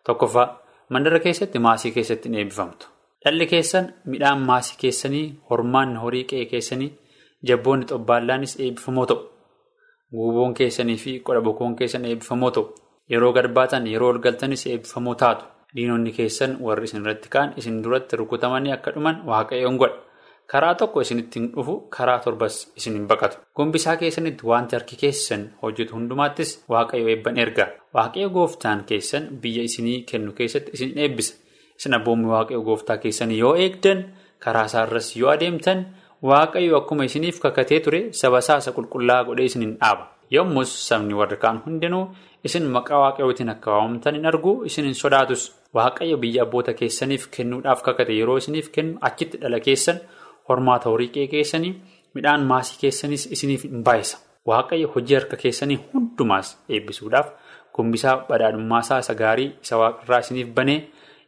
Tokkoffaa 0.05 0.47
mandara 0.89 1.19
keessatti 1.19 1.59
maasii 1.59 1.91
keessatti 1.91 2.29
hin 2.29 2.37
eebbifamtu. 2.39 2.87
Dhalli 3.25 3.45
keessan 3.51 3.87
midhaan 4.11 4.41
maasii 4.49 4.77
keessanii 4.81 5.25
hormaan 5.49 5.95
horii 6.03 6.23
qe'ee 6.29 6.45
keessanii 6.51 6.89
jabboonni 7.49 7.85
xobbaallaanis 7.91 8.53
eebbifamoo 8.65 9.05
ta'u. 9.11 9.19
Guuboon 10.15 10.53
keessanii 10.59 10.97
fi 11.03 11.13
qoda 11.25 11.41
bokoon 11.47 11.75
keessan 11.79 12.05
eebbifamoo 12.11 12.51
ta'u. 12.57 12.65
Yeroo 13.11 13.31
gad 13.37 13.47
baatan 13.57 13.87
yeroo 13.93 14.09
ol 14.13 14.19
galtanis 14.25 14.65
eebbifamoo 14.71 15.15
taatu. 15.23 15.45
Diinonni 15.75 16.11
keessan 16.19 16.55
warri 16.67 16.87
isin 16.89 17.01
irratti 17.03 17.29
ka'an 17.33 17.51
isin 17.61 17.81
duratti 17.83 18.17
rukutamanii 18.21 18.71
akka 18.77 18.91
dhuman 18.95 19.19
waaqayyoon 19.31 19.77
godha. 19.81 19.97
Karaa 20.51 20.73
tokko 20.75 21.01
isinitti 21.05 21.39
hin 21.39 21.51
dhufu 21.55 21.75
karaa 21.95 22.19
torbas 22.23 22.55
isin 22.77 22.95
hin 22.97 23.03
baqatu. 23.11 23.37
Gombisaa 23.55 23.97
keessanitti 23.97 24.47
wanti 24.51 24.75
harki 24.75 24.95
keessan 25.03 25.43
hojjetu 25.61 25.93
hundumaattis 25.97 26.55
waaqayyo 26.73 27.11
eebban 27.13 27.37
erga. 27.43 27.67
Waaqayyo 27.93 28.29
gooftaan 28.37 28.81
keessan 28.89 29.27
biyya 29.43 29.63
isinii 29.69 29.99
kennu 30.11 30.31
keessatti 30.39 30.71
isin 30.79 30.97
eebbisa. 31.05 31.35
Isin 31.79 31.93
abboommii 31.97 32.31
waaqayyo 32.35 32.61
gooftaa 32.67 32.97
keessanii 33.03 33.39
yoo 33.39 33.55
eegdan 33.65 33.99
karaa 34.43 34.65
isaarras 34.69 35.07
yoo 35.15 35.29
adeemtan 35.33 35.85
waaqayyo 36.29 36.77
akkuma 36.81 37.05
isiniif 37.09 37.39
kakatee 37.43 37.79
ture 37.85 38.01
saba 38.21 38.39
isaa 38.43 38.71
qulqullaa 38.77 39.23
godhee 39.27 39.45
isin 39.51 39.61
hin 39.65 39.75
dhaaba. 39.81 40.07
Yommus 40.35 40.71
sabni 40.87 41.13
warri 41.19 41.37
kaan 41.43 41.61
hundinuu 41.65 42.03
isin 42.47 42.65
maqaa 42.75 42.99
waaqayyootiin 43.03 43.49
akka 43.53 43.71
waamamtan 43.75 44.15
hin 44.15 44.25
argu 44.31 44.51
isin 44.69 44.85
hin 44.85 44.95
sodaatus. 45.03 45.43
Waaqayyo 45.73 46.17
biyya 46.17 46.43
abboota 46.43 46.73
keessaniif 46.73 47.27
kennuudhaaf 47.35 47.81
kakate 47.87 48.13
yeroo 48.19 48.37
isiniif 48.41 48.69
kennu 48.75 48.97
achitti 49.09 49.37
dhala 49.41 49.59
keessan 49.67 49.97
hormaata 50.49 50.89
horii 50.89 51.09
qe'ee 51.15 51.27
keessanii 51.33 51.73
midhaan 52.15 52.43
maasii 52.51 52.77
keessanis 52.81 53.25
isiniif 53.35 53.63
hin 53.69 53.83
baay'isa. 53.87 54.17
Waaqayyo 54.49 54.87
hojii 54.95 55.15
harka 55.19 55.37
keessanii 55.43 55.79
hundumaas 55.93 56.47
eebbisuudhaaf 56.69 57.27
gombisaa 57.75 58.15
badhaadhummaasaa 58.29 58.99
isa 59.05 59.13
gaarii 59.23 59.49
isa 59.63 59.77
waaqarraa 59.81 60.19
isiniif 60.25 60.47
banee 60.57 60.79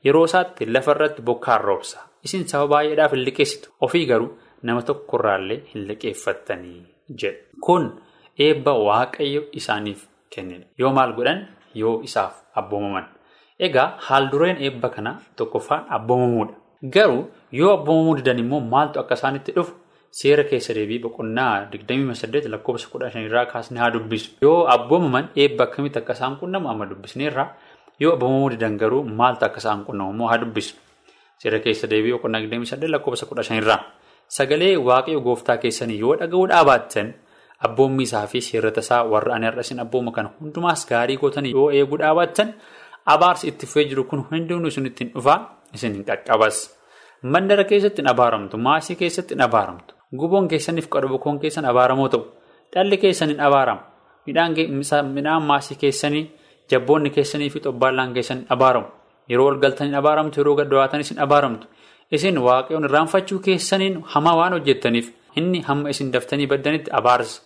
yeroo 0.06 0.26
isaatti 0.30 0.66
lafa 0.66 0.92
irratti 0.96 1.22
bokkaan 1.22 1.62
roobsa. 1.62 2.00
Isin 2.24 2.48
saba 2.48 2.68
baay'eedhaaf 2.68 3.12
hin 3.16 3.24
liqeessitu. 3.26 3.70
Ofii 3.82 4.06
garuu 4.06 4.30
nama 4.64 4.82
tokkorraallee 4.82 5.60
hin 5.74 5.88
liqeeffattanii 5.88 6.82
jedha. 7.22 7.38
Kun 7.66 7.92
eebba 8.40 8.74
waaqayyo 8.88 9.42
isaaniif 9.52 10.06
kennedha. 10.30 10.66
Yoo 10.78 10.92
maal 10.94 11.14
godhan 11.14 11.48
yoo 11.76 12.02
isaaf 12.04 12.42
abboomaman. 12.56 13.06
Egaa 13.60 13.88
haaldureen 14.08 14.58
eebba 14.62 14.90
kanaa 14.90 15.20
tokkoffaan 15.36 15.86
abboomamuudha. 15.90 16.54
Garuu 16.94 17.24
yoo 17.52 17.74
abboomamuu 17.78 18.16
didan 18.18 18.40
immoo 18.40 18.60
maaltu 18.60 19.00
akka 19.00 19.14
isaanitti 19.20 19.52
dhufu 19.56 19.74
seera 20.20 20.44
keessa 20.44 20.74
deebii 20.76 21.00
boqonnaa 21.00 21.66
28 21.74 22.50
lakkoofsa 22.54 22.88
15 22.94 23.26
irraa 23.28 23.46
kaasnee 23.46 23.80
haa 23.82 23.92
dubbisu. 23.94 24.32
Yoo 24.42 24.66
abboomaman 24.76 25.30
eebba 25.36 25.64
akkamitti 25.64 26.00
akka 26.00 26.14
isaan 26.14 26.38
qunnamu 26.40 26.70
amma 26.70 26.86
dubbisneerra 26.90 27.46
yoo 28.02 28.14
abboomamuu 28.16 28.50
didan 28.54 28.78
garuu 28.82 29.04
maaltu 29.20 29.46
akka 29.48 29.60
isaan 29.64 29.86
qunnamu 29.88 30.12
immoo 30.14 30.28
haa 30.32 30.38
dubbisu. 30.44 30.76
Seera 31.42 31.60
keessa 31.60 31.88
deebii 31.92 32.14
boqonnaa 32.16 32.42
28 32.46 32.92
lakkoofsa 32.96 33.26
15 33.34 33.58
irraa 33.62 33.80
sagalee 34.38 34.76
waaqayyo 34.88 35.22
gooftaa 35.28 35.58
keessanii 35.64 36.00
yoo 36.04 36.16
dhaga'uu 36.20 36.48
dhaabattan 36.52 37.14
abboommii 37.68 38.08
isaa 38.10 38.26
fi 38.32 38.42
seerrata 38.48 38.82
isaa 38.86 39.02
warra 39.14 39.36
ani 39.36 39.46
har'a 39.50 39.62
isin 39.68 39.80
abbooma 39.86 40.12
kana 40.18 40.30
hundumaas 40.40 40.86
gaarii 40.90 41.18
gootanii 41.24 41.52
yoo 41.58 41.70
eeguu 41.72 41.98
dhaabattan. 42.04 42.54
Abaarsi 43.14 43.48
itti 43.48 43.66
fufee 43.66 43.86
jiru 43.90 44.04
kun 44.10 44.20
hundinuu 44.32 44.68
isinitti 44.72 45.04
hin 45.04 45.14
dhufaa 45.14 45.38
isin 45.74 45.94
hin 45.96 46.04
qaqqabas. 46.10 46.58
Mandara 47.34 47.64
keessatti 47.64 48.02
hin 48.02 48.10
abaaramtu. 48.12 48.58
Maasii 48.58 48.96
keessatti 48.96 49.34
hin 49.34 49.42
abaaramtu. 49.48 49.96
Guboon 50.20 50.48
keessaniif 50.52 50.88
qoda 50.94 51.08
bokoon 51.08 51.40
keessan 51.40 51.66
abaaramoo 51.66 52.08
ta'u. 52.14 52.22
Dhalli 52.74 52.98
keessan 52.98 53.30
hin 53.34 53.42
abaaramu. 53.48 53.82
Midhaan 54.28 55.44
maasii 55.50 55.78
keessanii 55.82 56.24
jabboonni 56.72 57.10
keessanii 57.16 57.50
fi 57.50 57.60
xobbaallaan 57.66 58.14
keessan 58.14 58.46
abaaramu. 58.56 58.88
Yeroo 59.30 59.48
ol 59.52 59.60
galtan 59.64 59.88
hin 59.88 59.96
abaaramtu. 60.02 60.40
Yeroo 60.42 60.56
gad 60.60 60.70
baatanis 60.70 61.12
hin 61.14 61.20
abaaramtu. 61.26 61.68
Isin 62.12 62.38
waaqayyoon 62.48 62.86
irraanfachuu 62.90 63.40
keessaniin 63.48 64.02
hamaa 64.14 64.36
waan 64.40 64.54
hojjettaniif 64.58 65.12
inni 65.40 65.62
hamma 65.68 65.90
isin 65.94 66.12
daftanii 66.14 66.48
baddanitti 66.54 66.92
abaarsa 67.00 67.42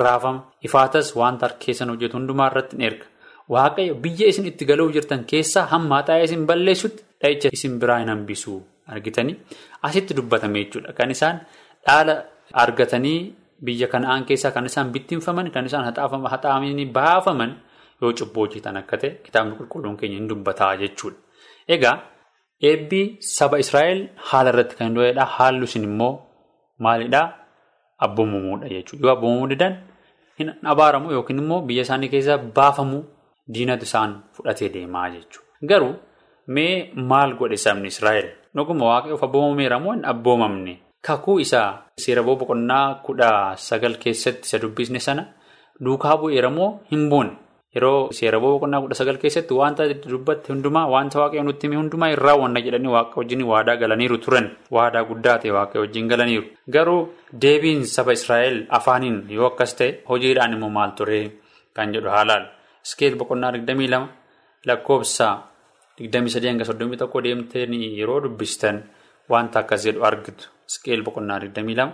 raafama. 0.00 0.40
Ifaatas 0.62 1.14
wanta 1.16 1.46
harka 1.46 1.64
keessan 1.64 1.90
hojjetu 1.92 2.16
hundumaa 2.18 2.48
irratti 2.50 2.76
hin 2.76 2.84
erga. 2.90 3.06
Waaqayyo 3.54 3.94
biyya 4.04 4.26
isin 4.32 4.46
itti 4.50 4.64
galuuf 4.70 4.92
jirtan 4.96 5.22
keessaa 5.24 5.66
hamma 5.72 6.02
xaa'ee 6.08 6.24
isin 6.28 6.42
balleessutti 6.48 7.02
dha'icha 7.22 7.48
isin 7.56 7.78
biraa 7.80 7.98
hin 8.02 8.10
hambisuu 8.14 8.58
argitanii 8.94 9.36
asitti 9.82 10.16
dubbatame 10.16 10.64
jechuudha. 10.64 10.92
Kan 10.98 11.10
isaan 11.10 11.40
dhaala 11.86 12.14
argatanii 12.52 13.20
biyya 13.64 13.88
kana'aan 13.92 14.24
keessaa 14.28 14.50
kan 14.56 14.66
isaan 14.66 14.92
bittinfaman 14.92 15.50
kan 15.54 15.66
isaan 15.66 15.84
haxaamanii 15.88 16.86
baafaman 16.98 17.56
yoo 18.02 18.12
cubbuu 18.18 18.44
hojjetan 18.44 18.76
akka 18.82 18.96
ta'e 19.02 19.10
kitaabni 19.26 19.58
qulqulluun 19.58 19.96
keenya 20.00 20.18
hin 20.20 20.28
dubbataa 20.30 20.72
jechuudha. 20.82 21.18
Egaa 21.74 21.96
eebbii 22.70 23.06
saba 23.34 23.58
Israa'el 23.64 24.00
haala 24.30 24.50
irratti 24.54 24.76
kan 24.78 24.96
hin 24.96 25.20
haallu 25.36 25.64
isin 25.70 25.84
immoo 25.90 26.14
maalidhaa 26.86 27.26
abboomamuudha 28.06 28.68
jechuudha. 28.74 29.06
Yoo 29.06 29.14
abboomamuu 29.16 29.48
didan 29.52 29.76
hin 30.40 30.52
abaaramu 30.72 31.12
yookiin 31.16 31.38
immoo 31.44 31.62
biyya 31.70 31.82
isaanii 31.88 32.12
keessaa 32.14 32.38
baafamu. 32.58 33.00
Diinatu 33.54 33.84
isaan 33.88 34.12
fudhatee 34.34 34.68
deemaa 34.74 35.08
jechuudha. 35.14 35.48
Garuu 35.70 35.94
mee 36.54 36.92
maal 37.10 37.34
godhe 37.38 37.56
sabni 37.64 37.88
Israa'el? 37.94 38.28
Dhuguma 38.56 38.86
waaqayyoof 38.90 39.22
abboomameera 39.26 39.78
moo 39.84 39.92
hin 39.92 40.04
abboomamne? 40.12 40.74
Kakuu 41.06 41.38
isaa 41.40 41.68
seera 42.04 42.22
boqonnaa 42.22 42.86
kudha 43.06 43.30
sagal 43.66 43.94
keessatti 44.02 44.46
isa 44.48 44.58
dubbisne 44.62 45.00
sana 45.06 45.24
duukaa 45.84 46.16
bu'eera 46.20 46.50
moo 46.56 46.70
hin 46.90 47.08
buune? 47.10 47.32
Yeroo 47.76 48.12
seera 48.16 48.38
boqonnaa 48.40 48.80
kudha 48.80 48.96
sagal 49.00 49.18
keessatti 49.22 49.54
wanta 49.60 49.84
dubbatte 50.12 50.48
hundumaa 50.52 50.86
wanta 50.94 51.20
waaqayyoon 51.20 51.48
nutti 51.48 51.66
hime 51.66 51.76
hundumaa 51.76 52.08
hin 52.12 52.20
raawwanna 52.26 52.60
jedhanii 52.66 52.92
waaqa 52.94 53.20
wajjin 53.20 53.42
waadaa 53.50 53.76
galaniiru 53.82 54.16
turan. 54.24 54.46
Waadaa 54.76 55.02
guddaa 55.10 55.36
ta'e 55.42 55.52
waaqa 55.56 55.82
wajjin 55.82 56.08
galaniiru. 56.12 56.46
Garuu 56.74 57.02
deebiin 57.42 57.84
saba 57.94 58.16
Israa'el 58.18 58.56
afaaniin 58.78 59.18
yoo 59.36 59.46
akkas 59.50 59.76
ta'e 59.80 59.90
hojiidhaan 60.08 60.56
immoo 60.56 60.72
maal 60.78 60.96
ture 61.00 61.20
kan 61.76 61.92
jedhu 61.94 62.08
haalaal. 62.16 62.48
Iskeel 62.86 63.20
boqonnaa 63.20 63.52
22 63.52 64.00
lakkoofsa 64.68 65.28
23-31 66.00 67.22
deemtanii 67.28 67.92
yeroo 68.00 68.20
dubbistan 68.24 68.82
wanta 69.28 69.60
akkas 69.62 69.84
jedhu 69.90 70.08
argitu. 70.10 70.48
Iskeel 70.70 71.02
boqonnaa 71.06 71.38
22 71.44 71.92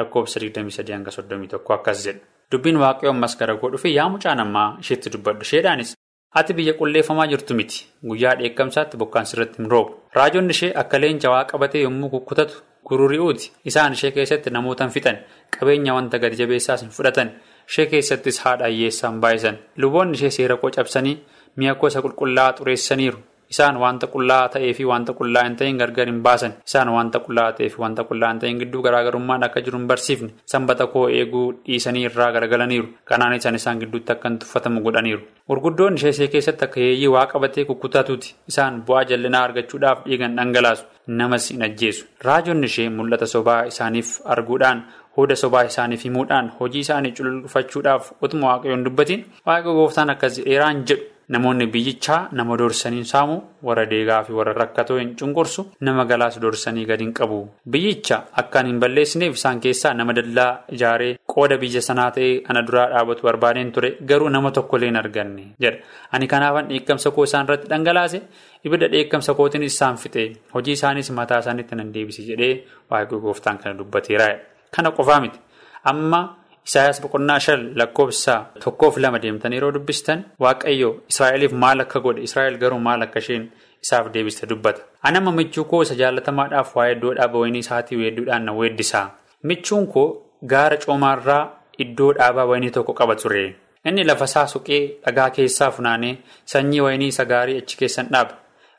lakkoofsa 0.00 0.40
23-31 0.40 1.76
akkas 1.78 2.06
jedhu. 2.08 2.29
Dubbiin 2.52 2.76
waaqayyoon 2.82 3.18
mas 3.24 3.36
gara 3.38 3.54
godhu 3.62 3.78
fi 3.78 3.94
yaa 3.94 4.08
mucaa 4.08 4.34
namaa 4.34 4.76
isheetti 4.80 5.10
dubbadhu. 5.12 5.42
Isheedhaanis 5.46 5.94
ati 6.40 6.54
biyya 6.54 6.74
qulleeffamaa 6.80 7.26
jirtu 7.32 7.54
miti. 7.54 7.86
Guyyaa 8.08 8.34
dheekkamsaatti 8.40 8.96
bokkaan 8.96 9.26
sirratti 9.26 9.62
hin 9.62 9.70
roobu. 9.70 9.94
Raajonni 10.16 10.50
ishee 10.56 10.72
akka 10.82 10.98
leenca 11.00 11.30
waa 11.30 11.44
qabatee 11.52 11.82
yommuu 11.86 12.10
kukkutatu 12.10 12.62
gururi'uuti. 12.88 13.52
Isaan 13.64 13.92
ishee 13.92 14.10
keessatti 14.16 14.50
namoota 14.50 14.84
hin 14.84 14.92
fixan. 14.96 15.18
Qabeenya 15.58 15.94
wanta 15.94 16.18
gadi 16.18 16.36
jabeessaas 16.42 16.82
hin 16.82 16.90
fudhatan. 16.98 17.30
ishee 17.70 17.84
keessattis 17.90 18.38
haadha 18.44 18.66
hiyyeessaan 18.66 19.20
baay'isan 19.22 19.56
luboonni 19.82 20.16
ishee 20.18 20.30
seera 20.36 20.56
koo 20.62 20.70
cabsanii 20.76 21.12
mi'a 21.56 21.74
gosa 21.82 22.00
qulqullaa'aa 22.04 22.54
xureessaniiru 22.58 23.18
Isaan 23.50 23.76
wanta 23.82 24.06
qullaa 24.12 24.48
ta'ee 24.54 24.72
fi 24.78 24.84
wanta 24.90 25.12
qullaa 25.18 25.42
hin 25.46 25.56
ta'in 25.60 25.78
gargar 25.82 26.06
hin 26.10 26.20
baasan. 26.26 26.52
Isaan 26.68 26.88
wanta 26.96 27.18
qullaa 27.24 27.46
ta'ee 27.58 27.68
fi 27.74 27.80
wanta 27.84 28.04
qullaa 28.10 28.30
hin 28.32 28.38
ta'in 28.44 28.58
gidduu 28.62 28.82
garaagarummaan 28.86 29.42
akka 29.46 29.60
jiru 29.66 29.78
hin 29.78 29.88
barsiifne. 29.92 30.30
Sanbata 30.52 30.86
koo 30.92 31.08
eeguu 31.08 31.46
dhiisanii 31.66 32.04
irraa 32.10 32.30
garagalaniiru. 32.36 32.88
Kanaan 33.04 33.34
isaan 33.40 33.54
isaan 33.60 33.78
gidduutti 33.82 34.12
akka 34.16 34.28
hin 34.28 34.38
tuffatamu 34.44 34.80
godhaniiru. 34.86 35.20
Gurguddoon 35.48 35.94
ishee 36.00 36.28
keessatti 36.36 36.64
akka 36.68 36.80
heeyyii 36.84 37.08
waa 37.16 37.26
qabatee 37.34 37.64
kukkutaatuuti. 37.72 38.34
Isaan 38.54 38.82
bu'aa 38.86 39.04
jallinaa 39.12 39.42
argachuudhaaf 39.50 40.04
dhiigan 40.06 40.36
dhangalaasu. 40.40 40.84
Namas 41.20 41.50
hin 41.50 41.62
ajjeesu. 41.68 42.06
Raajonni 42.24 42.66
ishee 42.72 42.88
mul'ata 42.96 43.26
sobaa 43.26 43.62
isaaniif 43.74 44.16
arguudhaan 44.24 44.84
hooda 45.16 45.36
sobaa 45.36 45.62
isaaniif 45.70 46.04
himuudhaan 46.06 46.52
hojii 46.60 46.80
isaanii 46.86 47.12
culullufachuudhaaf 47.18 48.12
utuma 48.22 48.46
waaqayyoon 48.52 48.84
dubbatiin 48.86 49.24
waaqayyo 49.46 49.74
gooftaan 49.78 50.10
akkas 50.14 50.36
dheeraan 50.44 50.84
jedhu. 50.90 51.02
Namoonni 51.30 51.66
biyyichaa 51.74 52.28
nama 52.32 52.56
doorsanii 52.58 53.04
saamu 53.10 53.34
warra 53.66 53.84
deegaa 53.90 54.22
fi 54.28 54.32
warra 54.38 54.52
rakkatoo 54.58 54.96
hin 54.98 55.10
cunqursu 55.20 55.64
nama 55.88 56.04
galaas 56.04 56.38
doorsanii 56.44 56.84
gadi 56.88 57.04
hin 57.04 57.12
qabu. 57.18 57.38
Biyyicha 57.74 58.16
akkaan 58.42 58.66
hin 58.66 58.80
balleessineef 58.84 59.34
isaan 59.38 59.60
keessaa 59.66 59.92
nama 59.94 60.12
dallaa 60.18 60.48
ijaaree 60.76 61.12
qooda 61.34 61.58
biyya 61.62 61.82
sanaa 61.88 62.08
ta'ee 62.16 62.32
ana 62.48 62.62
duraa 62.70 62.86
dhaabatu 62.94 63.22
barbaadeen 63.28 63.70
ture 63.76 63.90
garuu 64.12 64.28
nama 64.36 64.50
tokkollee 64.56 64.88
hin 64.90 64.96
arganne 65.02 65.44
jedha. 65.66 65.78
Ani 66.12 66.26
kanaafan 66.34 66.68
dheekkamsa 66.72 67.10
koo 67.14 67.24
isaan 67.30 67.46
irratti 67.46 67.68
dhangalaase 67.74 68.22
ibidda 68.64 68.88
dheekkamsa 68.96 69.34
kootiin 69.42 69.62
isaan 69.70 69.96
fixe 70.06 70.26
hojii 70.54 70.72
isaanis 70.80 71.10
mataa 71.20 71.38
isaaniitti 71.46 71.74
nan 71.82 71.94
deebise 71.94 72.26
jedhee 72.32 72.52
waaqayyo 72.90 73.20
gooftaan 73.28 73.58
kana 73.62 73.78
dubbateera. 73.78 74.28
Kana 74.76 74.90
qofaa 74.98 75.20
miti. 75.20 75.38
Amma. 75.84 76.22
Isaayaas 76.70 77.00
boqonnaa 77.02 77.38
shan 77.46 77.62
lakkoofsa 77.80 78.34
tokkoof 78.64 78.96
lama 79.04 79.18
deemtanii 79.22 79.58
yeroo 79.58 79.70
dubbistan 79.76 80.20
waaqayyo 80.44 80.90
Israa'eliif 81.12 81.52
maal 81.62 81.80
akka 81.84 82.00
godhe 82.04 82.22
Israa'el 82.28 82.58
garuu 82.62 82.78
maal 82.88 83.02
akka 83.06 83.18
isheen 83.24 83.46
isaaf 83.84 84.10
deebiste 84.14 84.46
dubbata. 84.50 84.82
Anama 85.02 85.32
michuu 85.38 85.64
koo 85.70 85.80
isa 85.86 85.94
jaalatamaadhaaf 86.00 86.76
waa'ee 86.76 86.92
iddoo 86.96 87.14
dhaaba 87.18 87.38
wayinii 87.42 87.62
isaatii 87.66 87.96
weedduudhaan 88.02 88.44
na 88.48 88.52
weeddisaa. 88.60 89.06
Michuun 89.42 89.86
koo 89.94 90.06
gaara 90.52 90.76
coomaarraa 90.84 91.42
iddoo 91.84 92.12
dhaabaa 92.18 92.44
wayinii 92.50 92.70
tokko 92.76 92.92
qaba 93.00 93.16
ture. 93.22 93.42
Inni 93.84 94.04
lafa 94.04 94.24
isaa 94.30 94.46
suqee 94.54 94.82
dhagaa 95.06 95.30
keessaa 95.38 95.70
funaanee 95.76 96.14
sanyii 96.52 96.80
wayinii 96.86 97.08
isa 97.14 97.24
gaarii 97.32 97.58
achi 97.62 97.76
keessan 97.80 98.06
dhaaba. 98.12 98.34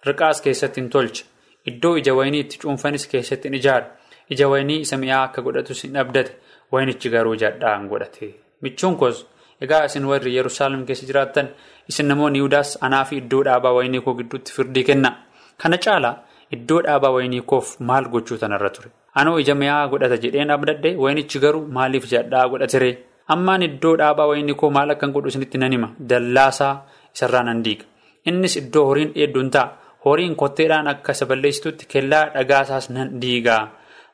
Riqaas 0.07 0.41
keessatti 0.45 0.81
hin 0.81 0.89
tolcha. 0.89 1.25
Iddoo 1.71 1.97
ija 1.97 2.13
wayinii 2.19 2.39
itti 2.45 2.57
cuunfanis 2.63 3.07
keessatti 3.15 3.47
hin 3.49 3.57
ijaara. 3.59 3.87
Ija 4.29 4.47
wayinii 4.53 4.79
isa 4.85 4.97
mi'aa 5.03 5.23
akka 5.23 5.41
godhatus 5.41 5.83
hin 5.83 5.97
abdate. 6.03 6.31
Wayinichi 6.71 7.09
garuu 7.09 7.35
jadhaan 7.35 7.87
godhate. 7.89 8.27
Michuun 8.61 8.95
koos 8.97 9.25
egaa 9.61 9.85
isin 9.85 10.05
warri 10.11 10.35
Yerusaalem 10.37 10.85
keessa 10.85 11.05
jiraattan 11.09 11.47
isin 11.89 12.07
namoonni 12.07 12.39
Yihudaas 12.39 12.77
anaa 12.81 13.03
fi 13.09 13.17
iddoo 13.21 13.43
dhaabaa 13.47 13.73
wayinii 13.77 14.01
koo 14.05 14.13
gidduutti 14.19 14.53
firdii 14.55 14.83
kenna. 14.89 15.11
Kana 15.57 15.77
caalaa 15.77 16.15
iddoo 16.55 16.81
dhaabaa 16.85 17.11
wayinii 17.17 17.41
koof 17.41 17.79
maal 17.79 18.05
gochuu 18.13 18.37
tanarra 18.37 18.69
ture. 18.69 18.89
Anoo 19.15 19.37
ija 19.39 19.55
mi'aa 19.55 19.87
godhata 19.91 20.17
jedheen 20.23 20.51
abdadde 20.55 20.95
wayinichi 21.03 21.39
garuu 21.39 21.65
maaliif 21.77 22.05
jadhaa 22.13 22.47
godhatere? 22.49 22.91
Ammaan 23.27 23.61
iddoo 23.67 23.95
dhaabaa 23.97 24.27
wayinii 24.31 24.53
koo 24.61 24.69
maal 24.77 24.89
akkan 24.95 25.11
godhu 25.11 25.27
isinitti 25.33 25.57
nan 25.57 25.71
hima. 25.71 25.89
Dallaasaa 26.09 26.73
isarraa 27.15 27.43
nan 27.43 27.63
diiga. 27.65 27.85
Innis 28.25 28.55
iddoo 28.61 28.85
horiin 28.89 29.11
dheedduun 29.15 29.49
ta'a. 29.51 29.69
Horiin 30.05 30.35
kotteedhaan 30.35 30.87
akka 30.87 31.11
isa 31.11 31.25
balleessitutti 31.25 31.85
kellaa 31.91 32.25
dhagaasaas 32.33 32.89
nan 32.89 33.19
diigaa. 33.21 33.63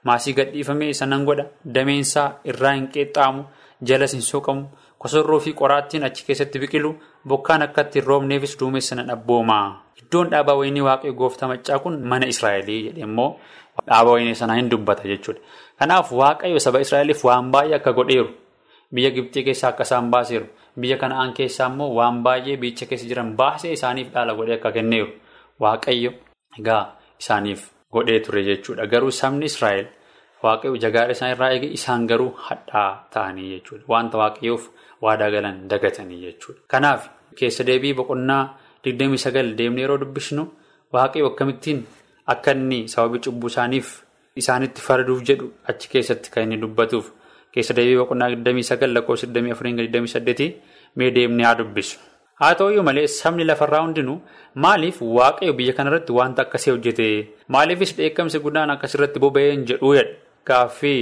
Maasii 0.07 0.33
gadhiifamee 0.39 0.89
isa 0.93 1.05
nan 1.05 1.25
godha 1.27 1.45
dameensaa 1.75 2.27
irraa 2.51 2.73
hin 2.77 2.87
qeexxaamu 2.95 3.43
jalas 3.89 4.13
hin 4.15 4.21
soqamu 4.29 4.63
kosorroo 5.03 5.39
fi 5.45 5.53
qoraattiin 5.61 6.03
achi 6.07 6.25
keessatti 6.27 6.59
biqilu 6.63 6.91
bokkaan 7.27 7.61
akkatti 7.67 8.01
roobneefis 8.09 8.57
duumessa 8.59 8.95
nan 8.95 9.09
abbooma. 9.15 9.57
Iddoon 10.01 10.29
dhaabaa 10.31 10.55
wayinii 10.59 10.81
waaqayyo 10.87 11.13
gooftaa 11.21 11.47
maccaa 11.51 11.79
kun 11.83 11.99
mana 12.11 12.25
Israa'elii 12.33 12.81
jedhe 12.87 13.01
immoo 13.07 13.29
dhaabaa 13.87 14.11
wayinii 14.13 14.35
sanaa 14.41 14.55
hin 14.59 14.69
dubbata 14.71 15.03
jechuudha. 15.11 15.41
Kanaaf 15.79 16.11
waaqayyo 16.21 16.59
saba 16.65 16.79
Israa'eliif 16.85 17.23
waan 17.29 17.51
baay'ee 17.55 17.75
akka 17.79 17.93
godheeru 17.99 18.29
biyya 18.93 19.11
Gibxii 19.15 19.43
keessaa 19.49 19.69
akka 19.73 19.83
isaan 19.89 20.09
baaseeru 20.13 20.45
biyya 20.79 20.97
kana'aan 20.97 21.33
keessaa 21.39 21.67
immoo 21.73 21.89
waan 21.99 22.21
baay'ee 22.23 22.57
biyyicha 22.61 22.85
keessa 22.91 23.07
jiran 23.09 23.33
baasee 23.41 23.71
isaaniif 23.77 24.13
dhaala 24.13 24.33
godhee 24.39 24.55
akka 24.59 24.71
kenneeru 24.77 25.09
waaqayyo 25.59 26.11
egaa 26.59 26.83
isaaniif 27.19 27.67
godhee 27.91 28.19
ture 28.25 28.43
jechuudha. 28.49 28.85
Garuu 28.87 29.11
sabni 29.11 29.45
Israa'el. 29.51 29.87
Waaqayyo 30.43 30.77
jagaadha 30.83 31.11
isaan 31.17 31.31
irraa 31.35 31.51
eege 31.53 31.67
isaan 31.77 32.07
garuu 32.07 32.31
hadhaa 32.47 32.89
ta'anii 33.13 33.49
jechuudha. 33.53 33.83
Wanta 33.93 34.17
waaqayyoof 34.21 34.63
waadaa 35.01 35.29
galan 35.35 35.67
dagatanii 35.69 36.21
jechuudha. 36.25 36.61
Kanaaf 36.67 37.09
keessa 37.37 37.63
deebii 37.69 37.93
boqonnaa 37.99 38.43
29 38.85 39.55
deemnee 39.59 39.81
yeroo 39.85 39.97
dubbisnu 40.01 40.43
waaqayyo 40.93 41.27
akkamittiin 41.31 41.79
akka 42.33 42.51
inni 42.57 42.79
sababii 42.93 43.19
cubbuu 43.25 43.49
isaaniif 43.53 43.87
isaanitti 44.41 44.81
farduuf 44.87 45.23
jedhu 45.29 45.47
achi 45.69 45.89
keessatti 45.93 46.31
kan 46.33 46.43
inni 46.43 46.57
dubbatuuf 46.61 47.09
keessa 47.53 47.73
deebii 47.77 47.97
boqonnaa 48.01 48.29
29 48.35 48.93
lakkoofsa 48.95 49.27
24-28 49.27 50.51
mee 50.95 51.11
deemnee 51.15 51.45
haa 51.45 51.57
dubbisu. 51.59 51.97
Haa 52.41 52.53
ta'uyyuu 52.57 52.83
malee 52.87 53.07
sabni 53.11 53.43
lafarraa 53.49 53.81
hundinuu 53.85 54.17
maaliif 54.63 54.97
waaqayyo 55.17 55.53
biyya 55.59 55.73
kanarratti 55.77 56.13
wanta 56.17 56.41
akkasii 56.45 56.71
hojjete 56.71 57.07
maaliifis 57.55 57.95
dheekkamsi 57.99 58.39
guddaan 58.43 58.69
akkasirratti 58.75 59.19
boba'een 59.23 59.65
jedhuu 59.71 59.93
jedha. 59.97 60.13
Gaaffii 60.47 60.99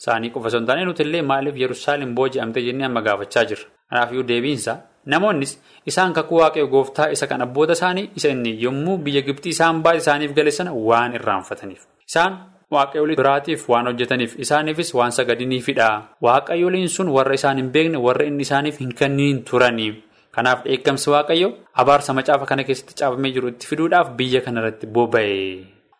isaanii 0.00 0.30
qofa 0.34 0.48
osoo 0.50 0.58
hin 0.60 0.66
taane 0.70 0.84
nuti 0.88 1.02
illee 1.06 1.22
maaliif 1.32 1.56
Yerusaalem 1.64 2.14
booji'amte 2.20 2.62
jennee 2.68 2.86
amma 2.88 3.02
gaafachaa 3.08 3.44
jirra. 3.50 3.66
Kanaafiyyuu 3.90 4.26
deebiinsa 4.30 4.76
namoonnis 5.12 5.52
isaan 5.92 6.12
kakuu 6.16 6.40
waaqayyo 6.40 6.66
gooftaa 6.74 7.10
isa 7.18 7.26
kan 7.26 7.42
abboota 7.46 7.72
isaanii 7.78 8.10
isa 8.16 8.28
inni 8.36 8.56
yommuu 8.64 8.96
biyya 9.04 9.22
Gibxii 9.28 9.50
isaan 9.56 9.82
baase 9.82 9.98
isaaniif 10.04 10.32
gale 10.40 10.50
sana 10.50 10.72
waan 10.72 11.14
irraanfataniif. 11.20 11.84
Isaan 12.08 12.38
waaqayyoolii 12.70 13.16
biraatiif 13.22 13.68
waan 13.68 13.86
hojjetaniif 13.92 14.38
isaaniifis 14.44 14.94
waan 14.94 15.12
sagadiniifidha. 15.20 15.88
Waaqayyooliin 16.22 16.88
sun 16.88 17.08
warra 17.16 17.34
isaan 17.34 17.56
hin 17.64 17.70
beekne 17.76 17.98
warra 18.08 18.24
inni 18.32 18.42
isaaniif 18.48 18.80
hin 18.80 18.94
kenniin 18.94 19.44
turanii. 19.44 19.94
Kanaaf 20.38 20.62
dheekkamsi 20.64 21.10
waaqayyo 21.14 21.48
abaarsa 21.82 22.14
macaafa 22.18 22.46
kana 22.50 22.62
keessatti 22.68 22.94
caafamee 23.00 23.32
jiru 23.36 23.48
itti 23.52 23.66
fiduudhaaf 23.70 24.10
biyya 24.18 24.40
kanarratti 24.46 24.86
boba'e. 24.86 25.38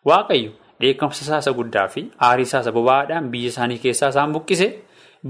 Waaqayyo. 0.09 0.51
Dheekkamsa 0.81 1.21
isaasa 1.25 1.51
guddaa 1.57 1.87
fi 1.93 2.01
aarii 2.27 2.45
isaasa 2.47 2.71
boba'aadhaan 2.77 3.25
biyya 3.33 3.49
isaanii 3.53 3.79
keessaa 3.85 4.09
isaan 4.13 4.31
buqqise 4.35 4.67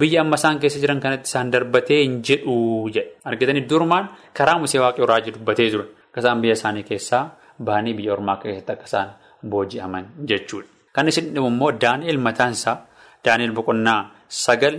biyya 0.01 0.21
amma 0.21 0.37
isaan 0.41 0.59
keessa 0.61 0.79
jiran 0.83 0.99
kanatti 1.05 1.25
isaan 1.31 1.49
darbatee 1.53 1.97
hin 2.03 2.19
jedhu 2.27 2.55
jedha. 2.95 3.09
Argatanii 3.29 3.65
durmaan 3.71 4.05
karaa 4.37 4.57
musee 4.63 4.81
waaqayyo 4.83 5.07
raajii 5.11 5.33
dubbatee 5.37 5.69
jiru. 5.73 5.85
Akka 6.09 6.19
isaan 6.23 6.41
biyya 6.43 6.55
isaanii 6.59 6.83
keessaa 6.91 7.23
bahanii 7.65 7.93
biyya 7.97 8.13
ormaa 8.17 8.37
keessatti 8.43 8.71
akka 8.75 8.85
isaan 8.91 9.09
booji'aman 9.51 10.05
jechuudha. 10.29 10.67
Kan 10.93 11.07
isin 11.07 11.33
dhibu 11.33 11.47
immoo 11.53 11.71
Daani'el 11.83 12.21
mataan 12.27 12.53
isaa 12.59 12.77
Daani'el 13.25 13.55
boqonnaa 13.57 14.01
sagal 14.43 14.75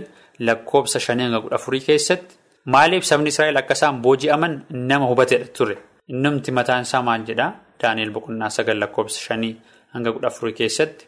lakkoofsa 0.47 0.99
shanii 1.05 1.25
hanga 1.27 1.41
kudha 1.43 1.55
afurii 1.59 1.83
keessatti 1.89 2.35
maaliif 2.65 3.03
sabni 3.05 3.29
Israa'el 3.33 3.57
akka 3.57 3.73
isaan 3.79 4.01
booji'aman 4.01 4.53
nama 4.71 5.05
hubatedha 5.11 5.47
ture. 5.57 5.77
Innumti 6.09 6.51
mataan 6.51 6.81
isaa 6.87 7.01
maal 7.01 7.23
jedhaa 7.29 7.53
Daani'el 7.81 8.11
boqonnaa 8.15 8.49
sagal 8.49 8.77
lakkoofsa 8.81 9.19
shanii. 9.27 9.55
Hanga 9.93 10.11
kudha 10.13 10.27
afurii 10.27 10.53
keessatti. 10.59 11.05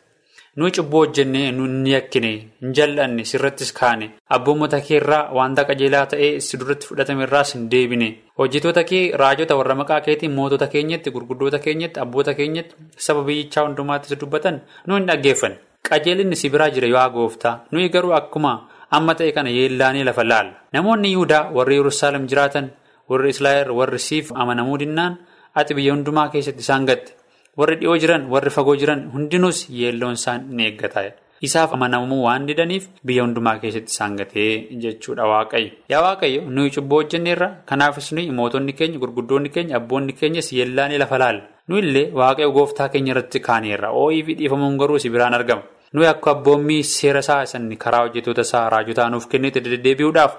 Nuyi 0.57 0.71
cubbuu 0.75 0.99
hojjennee 1.03 1.51
nu 1.51 1.65
yakkine 1.89 2.29
hin 2.61 2.73
jal'anne 2.77 3.23
sirrattis 3.25 3.71
kaane. 3.79 4.07
Abboommota 4.35 4.79
kee 4.87 4.97
irraa 5.01 5.31
wanta 5.37 5.63
qajeelaa 5.69 6.05
ta'ee 6.11 6.39
si 6.47 6.57
duratti 6.61 6.87
fudhatame 6.89 7.23
irraas 7.25 7.53
hin 7.55 7.63
deebine. 7.71 8.09
Hojjetoota 8.39 8.83
kee 8.91 9.03
raajota 9.21 9.55
warra 9.59 9.75
maqaa 9.81 10.01
keetiin 10.07 10.31
mootota 10.37 10.67
keenyatti 10.73 11.11
gurguddoota 11.15 11.59
keenyatti 11.65 11.99
abboota 12.03 12.33
keenyatti 12.39 12.75
saba 13.07 13.23
biyyichaa 13.29 13.63
hundumaatti 13.67 14.09
si 14.13 14.15
dubbatan 14.25 14.61
nu 14.87 14.95
hin 14.99 15.07
dhaggeeffanne 15.09 15.57
qajeelinni 15.89 16.35
si 16.41 16.49
biraa 16.49 16.69
jira 16.75 16.87
yoo 16.87 17.09
gooftaa. 17.15 17.55
Nuyi 17.71 17.89
garuu 17.89 18.13
akkuma 18.19 18.53
amma 18.97 19.13
ta'e 19.19 19.31
kana 19.37 19.49
yeellaanii 19.57 20.03
lafa 20.09 20.23
laalla 20.31 20.53
namoonni 20.77 21.09
yihudaa 21.13 21.43
warri 21.57 21.75
yerusaalem 21.79 22.27
jiraatan 22.31 22.69
warri 23.11 23.29
islaayir 23.35 23.71
warri 23.79 23.99
siif 24.07 24.31
amanamuu 24.43 24.77
dinnaan 24.83 25.17
ati 25.59 25.73
biyya 25.77 25.93
hundumaa 25.95 26.27
keessatti 26.33 26.63
isaan 26.65 26.85
gatte. 26.89 27.11
warri 27.59 27.75
dhiyoo 27.81 27.97
jiran 28.03 28.23
warri 28.33 28.51
fagoo 28.55 28.75
jiran 28.81 29.01
hundinuus 29.13 29.57
yeelloon 29.79 30.15
isaan 30.19 30.41
ni 30.57 30.63
eeggata 30.67 31.01
isaaf 31.47 31.73
amanamuu 31.75 32.21
waan 32.25 32.47
didaniif 32.49 32.85
biyya 33.07 33.23
hundumaa 33.25 33.53
keessatti 33.63 33.91
isaan 33.93 34.13
gatee 34.19 34.51
jechuudha 34.83 35.25
waaqayyo. 35.31 35.71
Yaa 35.91 36.01
waaqayyo 36.05 36.41
nuyi 36.55 36.71
cubbuu 36.75 36.99
hojjenneerra 37.01 37.49
kanaafis 37.69 38.07
nuyi 38.15 38.31
mootonni 38.39 38.73
keenya 38.79 38.97
gurguddoonni 39.03 39.49
keenya 39.55 39.75
abboonni 39.79 40.13
keenyas 40.19 40.49
yeellaanii 40.57 40.97
lafa 41.03 41.17
laalla 41.23 41.43
nu 41.67 41.77
illee 41.83 42.05
waaqayyo 42.19 42.51
gooftaa 42.57 42.89
keenya 42.93 43.11
irratti 43.13 43.39
kaaneerra 43.47 43.89
ooyii 44.01 44.23
fi 44.27 44.33
dhiifamuun 44.39 44.77
garuu 44.81 44.99
si 45.03 45.09
biraan 45.15 45.33
argama 45.39 45.63
nuyi 45.93 46.07
akka 46.13 46.31
abboommii 46.35 46.83
seera 46.83 47.19
isaa 47.25 47.45
sanni 47.45 47.77
karaa 47.83 48.01
hojjetoota 48.05 48.41
isaa 48.47 48.69
raajotaa 48.73 49.09
nuuf 49.09 49.27
kennite 49.31 49.61
deddeebi'uudhaaf 49.65 50.33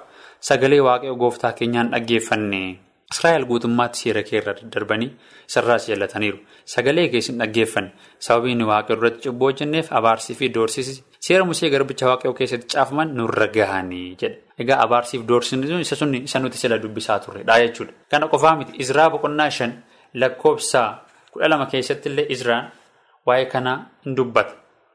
sagalee 0.49 0.81
waaqayyo 0.87 1.15
gooftaa 1.23 1.53
keenyaan 1.59 1.91
dhaggeeffanne. 1.93 2.63
Israa'el 3.13 3.45
guutummaatti 3.51 3.99
seera 4.03 4.23
kee 4.29 4.39
irra 4.41 4.53
daddarbanii 4.59 5.11
isarraas 5.49 5.89
jallataniiru. 5.89 6.39
Sagalee 6.73 7.09
keessin 7.13 7.39
dhaggeeffanne 7.39 7.91
sababiin 8.27 8.63
waaqayyo 8.71 8.97
irratti 8.99 9.29
cubbuu 9.29 9.49
hojjenneef 9.51 9.93
abaarsii 9.99 10.35
fi 10.41 10.49
doorsisi 10.55 10.95
seera 11.27 11.45
musee 11.51 11.71
garbicha 11.75 12.09
waaqayyoo 12.11 12.35
keessatti 12.41 12.67
caafaman 12.75 13.15
nurra 13.19 13.47
gahanii 13.57 14.17
jedha. 14.23 14.39
Egaa 14.59 14.81
abaarsiif 14.87 15.23
doorsisni 15.29 15.81
isa 15.87 15.97
sun 15.97 16.15
isa 16.15 16.39
nuti 16.41 16.59
sila 16.59 16.79
dubbisaa 16.83 17.19
turredha 17.19 17.59
jechuudha. 17.63 17.93
Kana 18.11 18.29
qofaa 18.33 18.57
miti 18.57 18.73
Izraa 18.83 19.11
boqonnaa 19.11 19.51
shan 19.51 19.73
lakkoofsa 20.15 20.83
kudha 21.33 21.49
lama 21.49 21.67
keessatti 21.67 22.09
illee 22.09 22.27
Izraan 22.35 22.71
waa'ee 23.27 23.47
kanaa 23.55 23.79
hin 24.05 24.17
dubbata. 24.17 24.55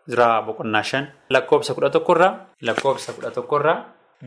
Izraa 0.10 0.42
boqonnaa 0.48 0.84
shan 0.84 1.06
lakkoofsa 1.30 1.74
kudha 1.78 1.90
tokkorraa 1.96 2.34
lakkoofsa 2.68 3.14
kudha 3.14 3.32
tokkorraa 3.38 3.78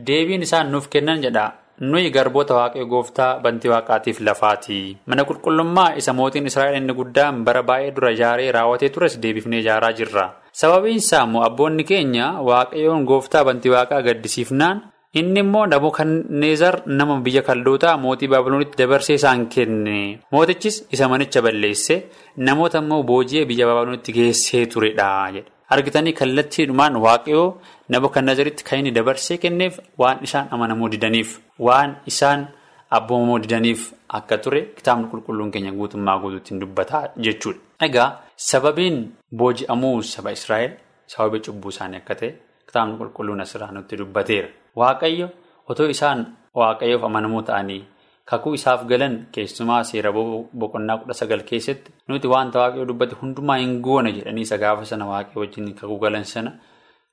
deebiin 0.07 0.41
isaan 0.47 0.71
nuuf 0.71 0.87
kennan 0.89 1.21
jedha. 1.25 1.51
Nuyi 1.81 2.11
garboota 2.15 2.53
waaqayyo 2.55 2.85
gooftaa 2.85 3.39
bantii 3.43 3.69
waaqaatiif 3.71 4.19
lafaati. 4.21 4.97
Mana 5.07 5.23
qulqullummaa 5.29 5.95
isa 5.97 6.13
mootiin 6.13 6.45
Israa'el 6.49 6.75
inni 6.77 6.93
guddaan 6.93 7.43
bara 7.45 7.63
baay'ee 7.69 7.91
dura 7.95 8.11
ijaaree 8.13 8.51
raawwatee 8.55 8.89
tures 8.93 9.17
deebifnee 9.23 9.59
ijaaraa 9.63 9.91
jirra. 9.99 10.25
Sababiin 10.51 11.01
isaa 11.01 11.23
immoo 11.25 11.41
abboonni 11.47 11.83
keenya 11.83 12.27
waaqayyoon 12.49 13.03
gooftaa 13.09 13.43
bantii 13.47 13.71
waaqaa 13.75 14.01
gaddisiifnaan 14.07 14.83
inni 15.13 15.39
immoo 15.45 15.65
Nabukadneezar 15.65 16.75
nama 16.85 17.17
biyya 17.25 17.41
kaldootaa 17.47 17.97
mootii 17.97 18.27
baabiloonitti 18.33 18.77
dabarsee 18.83 19.15
isaan 19.19 19.47
kenne. 19.53 20.19
Mootichis 20.31 20.77
isa 20.91 21.07
manicha 21.09 21.41
balleesse 21.41 21.95
namoota 22.37 22.77
immoo 22.85 23.01
booji'ee 23.03 23.45
biyya 23.49 23.65
baabiloonitti 23.67 24.13
geessee 24.13 24.65
turedha 24.65 25.09
jedha. 25.33 25.49
Argitanii 25.69 26.13
kallattiidhumaan 26.13 26.95
waaqayyoo 27.05 27.57
Nabukadneezaritti 27.89 28.63
kan 28.63 28.79
inni 28.79 28.91
dabarsee 28.95 29.37
kenneef 29.37 29.79
waan 29.97 30.17
isaan 30.27 30.47
amanamuu 30.51 30.89
didaniif 30.91 31.39
waan 31.59 31.95
isaan 32.11 32.47
abboomamuu 32.97 33.39
didaniif 33.43 33.91
akka 34.19 34.37
ture 34.37 34.61
kitaabni 34.77 35.07
qulqulluun 35.11 35.51
keenya 35.51 35.71
guutummaa 35.71 36.17
guutuutti 36.19 36.59
dubbataa 36.61 37.03
jechuudha. 37.25 37.59
Egaa 37.81 38.09
sababiin 38.35 38.97
booji'amuu 39.37 40.01
saba 40.03 40.31
Israa'el 40.31 40.71
sababii 41.07 41.39
cubbuu 41.45 41.69
isaanii 41.75 41.97
akka 42.03 42.15
ta'e 42.15 42.31
kitaabni 42.67 42.97
qulqulluun 42.99 43.41
asirraa 43.41 43.71
nutti 43.71 43.97
dubbateera. 43.97 44.47
Waaqayyo 44.75 45.29
otoo 45.69 45.87
isaan 45.95 46.25
waaqayyoof 46.59 47.03
amanamoo 47.03 47.41
ta'anii 47.49 47.81
kakuu 48.29 48.53
isaaf 48.57 48.85
galan 48.91 49.15
keessumaa 49.35 49.83
seera 49.89 50.11
boqonnaa 50.59 50.97
kudha 51.01 51.13
sagal 51.21 51.41
keessatti 51.49 51.91
nuti 52.07 52.27
wanta 52.33 52.59
waaqayyoo 52.61 52.85
dubbate 52.91 53.15
hundumaa 53.21 53.57
hin 53.63 53.73
goone 53.87 54.11
jedhanii 54.17 54.41
isa 54.47 54.57
gaafa 54.63 54.85
sana 54.91 55.05
waaqayyoo 55.11 55.41
wajjin 55.45 55.73
kakuu 55.79 55.97
galan 56.05 56.23
sana 56.33 56.51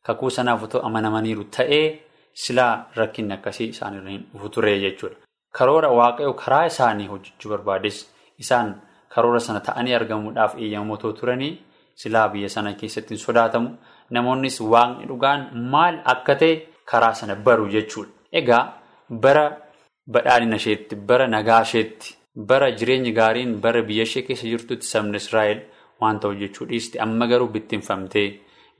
kakuu 0.06 0.30
sanaaf 0.36 0.62
otoo 0.66 0.82
amanamaniiru 0.88 1.44
ta'ee 1.56 1.86
silaa 2.44 2.74
rakkinni 2.98 3.34
akkasii 3.38 3.68
isaanirra 3.74 4.10
hin 4.10 4.22
dhufu 4.32 4.48
ture 4.54 4.74
jechuudha. 4.84 5.16
Karoora 5.56 5.88
waaqayyoo 6.00 6.34
karaa 6.42 6.64
isaanii 6.72 7.06
hojjechuu 7.12 7.50
barbaades 7.52 7.98
isaan 8.44 8.68
karoora 9.14 9.40
sana 9.46 9.60
ta'anii 9.68 9.94
argamuudhaaf 9.98 10.54
eeyyamamoo 10.58 11.12
turanii 11.20 11.52
silaa 12.02 12.28
biyya 12.34 12.48
sana 12.54 12.72
keessatti 12.82 13.14
hin 13.14 13.22
sodaatamu 13.24 13.70
namoonnis 14.16 14.60
waaqni 14.74 15.06
dhugaan 15.10 15.42
maal 15.72 15.98
akka 16.14 16.34
ta'e 16.42 16.54
karaa 16.92 17.14
sana 17.14 17.34
baru 17.48 17.66
jechuudha. 17.74 18.10
Egaa 18.32 18.62
bara 19.24 19.44
badhaadhina 20.14 20.56
isheetti 20.62 20.96
bara 21.08 21.26
nagaa 21.34 21.62
isheetti 21.68 22.14
bara 22.50 22.68
jireenyi 22.78 23.12
gaariin 23.18 23.52
bara 23.64 23.82
biyya 23.88 24.04
ishee 24.08 24.22
keessa 24.28 24.46
jirtutti 24.52 24.86
sabni 24.92 25.16
Israa'el 25.22 25.60
wanta 26.02 26.28
hojjechuu 26.30 26.66
dhiiste 26.70 26.96
amma 27.04 27.26
garuu 27.32 27.48
bittinfamtee 27.54 28.28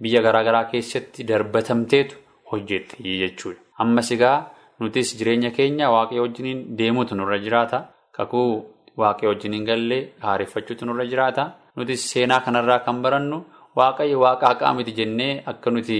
biyya 0.02 0.20
garaagaraa 0.26 0.64
keessatti 0.72 1.24
darbatamteetu 1.30 2.16
hojjetti 2.50 2.96
jechuudha. 3.22 3.60
Ammas 3.82 4.10
egaa 4.16 4.38
nutis 4.80 5.08
jireenya 5.18 5.50
keenya 5.56 5.90
waaqayyo 5.94 6.22
wajjiniin 6.26 6.60
deemuutu 6.78 7.14
nurra 7.14 7.38
jiraata. 7.44 7.78
Kakuu 8.16 8.50
waaqayyo 9.00 9.30
wajjiniin 9.32 9.64
gallee 9.70 10.02
haareffachuutu 10.24 10.86
nurra 10.86 11.04
jiraata. 11.10 11.44
Nutis 11.76 12.02
seenaa 12.12 12.40
kanarraa 12.46 12.78
kan 12.86 13.02
barannu 13.04 13.38
waaqayyo 13.78 14.18
waaqa 14.24 14.46
haqaa 14.50 14.72
miti 14.78 14.92
jennee 14.98 15.32
akka 15.52 15.70
nuti 15.70 15.98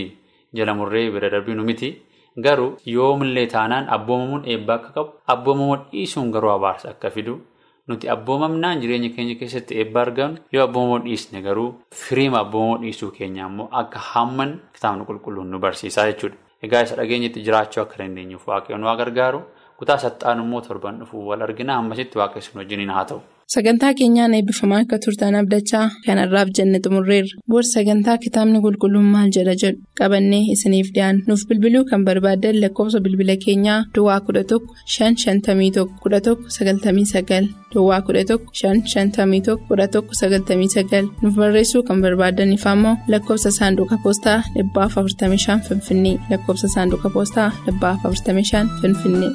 jala 0.57 0.75
murree 0.75 1.11
bira 1.15 1.31
darbinu 1.35 1.63
miti. 1.71 1.91
Garuu 2.39 2.77
yoomillee 2.87 3.47
taanaan 3.47 3.89
abboomamuun 3.97 4.45
eebba 4.47 4.75
akka 4.75 4.91
qabu 4.97 5.11
abboomamuun 5.27 5.81
dhiisuun 5.93 6.31
garuu 6.35 6.51
abaarsa 6.51 6.89
akka 6.91 7.11
fidu 7.11 7.41
nuti 7.89 8.09
abboomamnaan 8.15 8.81
jireenya 8.83 9.09
keenya 9.17 9.35
keessatti 9.41 9.75
eebba 9.83 10.01
argannu 10.03 10.39
yoo 10.53 10.63
abboomamuun 10.65 11.03
dhiisne 11.09 11.43
garuu 11.43 11.75
firiima 12.03 12.39
abboomamuun 12.45 12.81
dhiisuu 12.85 13.11
keenya 13.17 13.47
immoo 13.51 13.69
akka 13.83 13.99
hamman 14.13 14.61
kitaabni 14.75 15.05
qulqulluun 15.09 15.51
nu 15.51 15.59
barsiisaa 15.59 16.07
jechuudha. 16.13 16.37
Egaa 16.63 16.83
isa 16.87 16.97
dhageenyatti 16.97 17.43
jiraachuu 17.47 17.83
akka 17.83 17.99
dandeenyuuf 17.99 18.47
waaqayyoon 18.49 18.85
waa 18.85 18.97
gargaaru 18.97 19.41
kutaa 19.79 19.99
saxxaan 19.99 20.41
immoo 20.45 20.61
torban 20.61 20.99
dhufuu 21.01 21.27
wal 21.29 21.43
argina 21.43 21.77
ammasitti 21.83 22.19
waaqessuun 22.19 22.59
wajjiniin 22.63 22.91
haa 22.95 23.05
ta'u. 23.05 23.21
Sagantaa 23.51 23.95
keenyaan 23.99 24.35
eebbifamaa 24.37 24.79
akka 24.85 24.97
turtan 25.05 25.35
abdachaa 25.39 25.87
kanarraaf 26.07 26.51
jenne 26.59 26.79
xumurreerra. 26.85 27.39
Boorsi 27.51 27.71
sagantaa 27.77 28.15
kitaabni 28.25 28.59
qulqulluun 28.67 29.09
maal 29.15 29.31
jedha 29.37 29.55
jedhu? 29.63 29.81
Qabannee 30.01 30.43
isiniif 30.55 30.93
dhiyaanna 30.95 31.25
nuuf 31.31 31.43
bilbiluu 31.49 31.83
kan 31.91 32.05
barbaaddan 32.09 32.61
lakkoofsa 32.65 33.01
bilbila 33.07 33.35
keenyaa 33.45 33.79
Duwwaa 33.97 34.21
kudha 34.27 34.43
tokko 34.53 34.77
shan 34.95 35.17
shantamii 35.23 35.71
tokko 35.77 35.97
kudha 36.05 36.21
tokko 36.27 36.47
sagaltamii 36.57 37.07
sagal. 37.13 37.49
Duwwaa 37.75 38.01
kudha 38.07 38.23
tokko 38.31 38.55
shan 38.61 38.85
shantamii 38.93 39.41
tokko 39.49 39.67
kudha 39.71 39.87
tokko 39.97 40.13
sagaltamii 40.21 40.71
sagal. 40.77 41.05
Nuuf 41.23 41.35
barreessuu 41.41 41.83
kan 41.89 42.03
barbaadaniif 42.05 42.67
ammoo 42.75 42.95
lakkoofsa 43.13 43.51
saanduqa 43.59 43.99
poostaa 44.05 44.39
dhibbaaf 44.55 44.95
afurtamii 45.03 45.43
shan 45.47 45.61
finfinnee. 45.69 46.17
Lakkoofsa 46.31 46.69
saanduqa 46.77 47.11
poostaa 47.17 47.49
dhibbaaf 47.67 48.07
afurtamii 48.07 48.47
shan 48.53 48.71
finfinnee. 48.81 49.33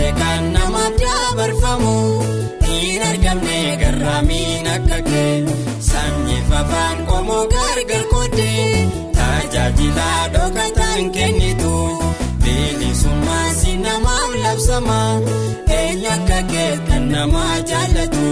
Ofiise 0.00 0.12
kan 0.20 0.52
namaaf 0.52 0.94
dabarfamu 1.02 1.94
hin 2.64 3.02
argamne 3.10 3.58
garraamiin 3.82 4.66
akka 4.74 4.98
kee. 5.08 5.44
Sanyiif 5.88 6.50
afaan 6.60 6.98
qomoo 7.08 7.44
gargar 7.54 8.04
kootee 8.12 8.88
tajaajila 9.18 10.08
dhokkataan 10.34 11.10
kennitu 11.16 11.74
bilisummaa 12.42 13.48
si 13.60 13.76
namaaf 13.84 14.30
labsama 14.44 15.00
eenyu 15.78 16.10
akka 16.16 16.40
kee 16.52 16.72
kan 16.88 17.04
nama 17.12 17.44
jaallatu 17.70 18.26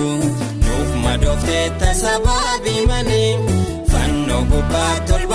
nuuf 0.65 0.91
madooftee 1.05 1.67
tasabaabii 1.81 2.83
malee 2.91 3.33
fannoo 3.93 4.43
gubbaa 4.53 4.95
tolbaatee 5.09 5.28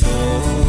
bukkee 0.00 0.61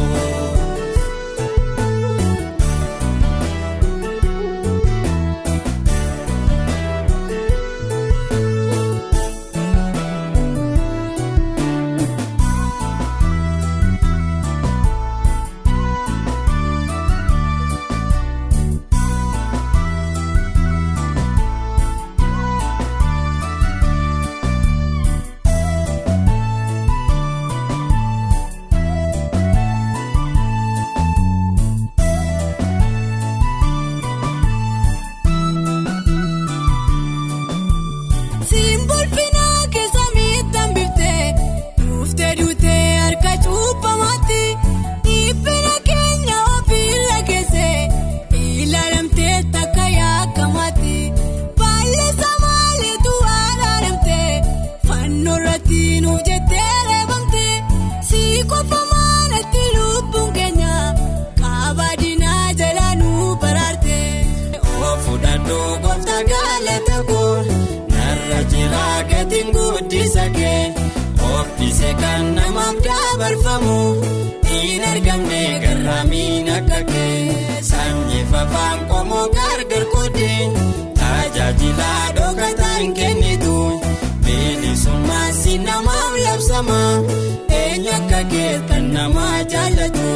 kee 88.54 88.62
kan 88.70 88.86
nama 88.94 89.28
jaallatu 89.52 90.10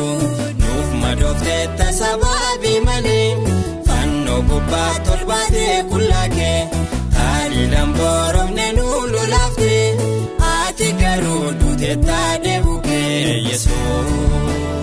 nuuf 0.61 0.89
madooftee 1.01 1.63
tasabaabii 1.77 2.79
malee 2.87 3.29
fannoo 3.87 4.41
gubbaa 4.49 4.93
tolbaatee 5.07 5.77
kullaakee 5.89 6.59
taaliilaan 7.15 7.93
boorofne 7.97 8.67
nu 8.77 8.85
lolaaftee. 9.13 9.85
Ati 10.51 10.89
garuu 11.01 11.45
duute 11.59 11.91
taatee 12.07 12.57
bukkee 12.65 13.37
yesuus. 13.49 14.76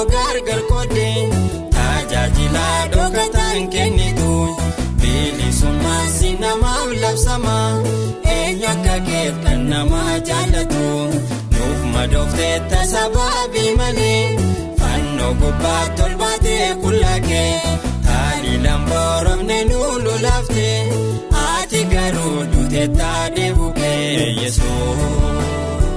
Qomoo 0.00 0.12
gargar 0.14 0.60
qoodee 0.68 1.28
tajaajila 1.74 2.66
dhookataan 2.92 3.68
kennitu 3.72 4.30
bilisummaa 5.00 6.04
si 6.18 6.30
namaaf 6.42 6.88
labsama 7.02 7.56
eenyu 8.34 8.66
akka 8.72 8.96
kee 9.08 9.28
kan 9.44 9.60
nama 9.70 10.02
jaallatu 10.28 10.84
nuuf 11.54 11.80
madooftee 11.94 12.56
tasabaabii 12.70 13.72
malee 13.80 14.22
fannoo 14.80 15.32
gubbaa 15.42 15.84
tolbaatee 15.98 16.66
kullaakee 16.82 17.52
taaliilaan 18.06 18.82
boorofne 18.90 19.58
nu 19.70 19.80
lolaaftee. 20.04 20.78
Ati 21.46 21.84
garuu 21.92 22.38
duute 22.52 22.88
taatee 22.98 23.50
bukkee 23.58 24.34
yesuus. 24.42 25.89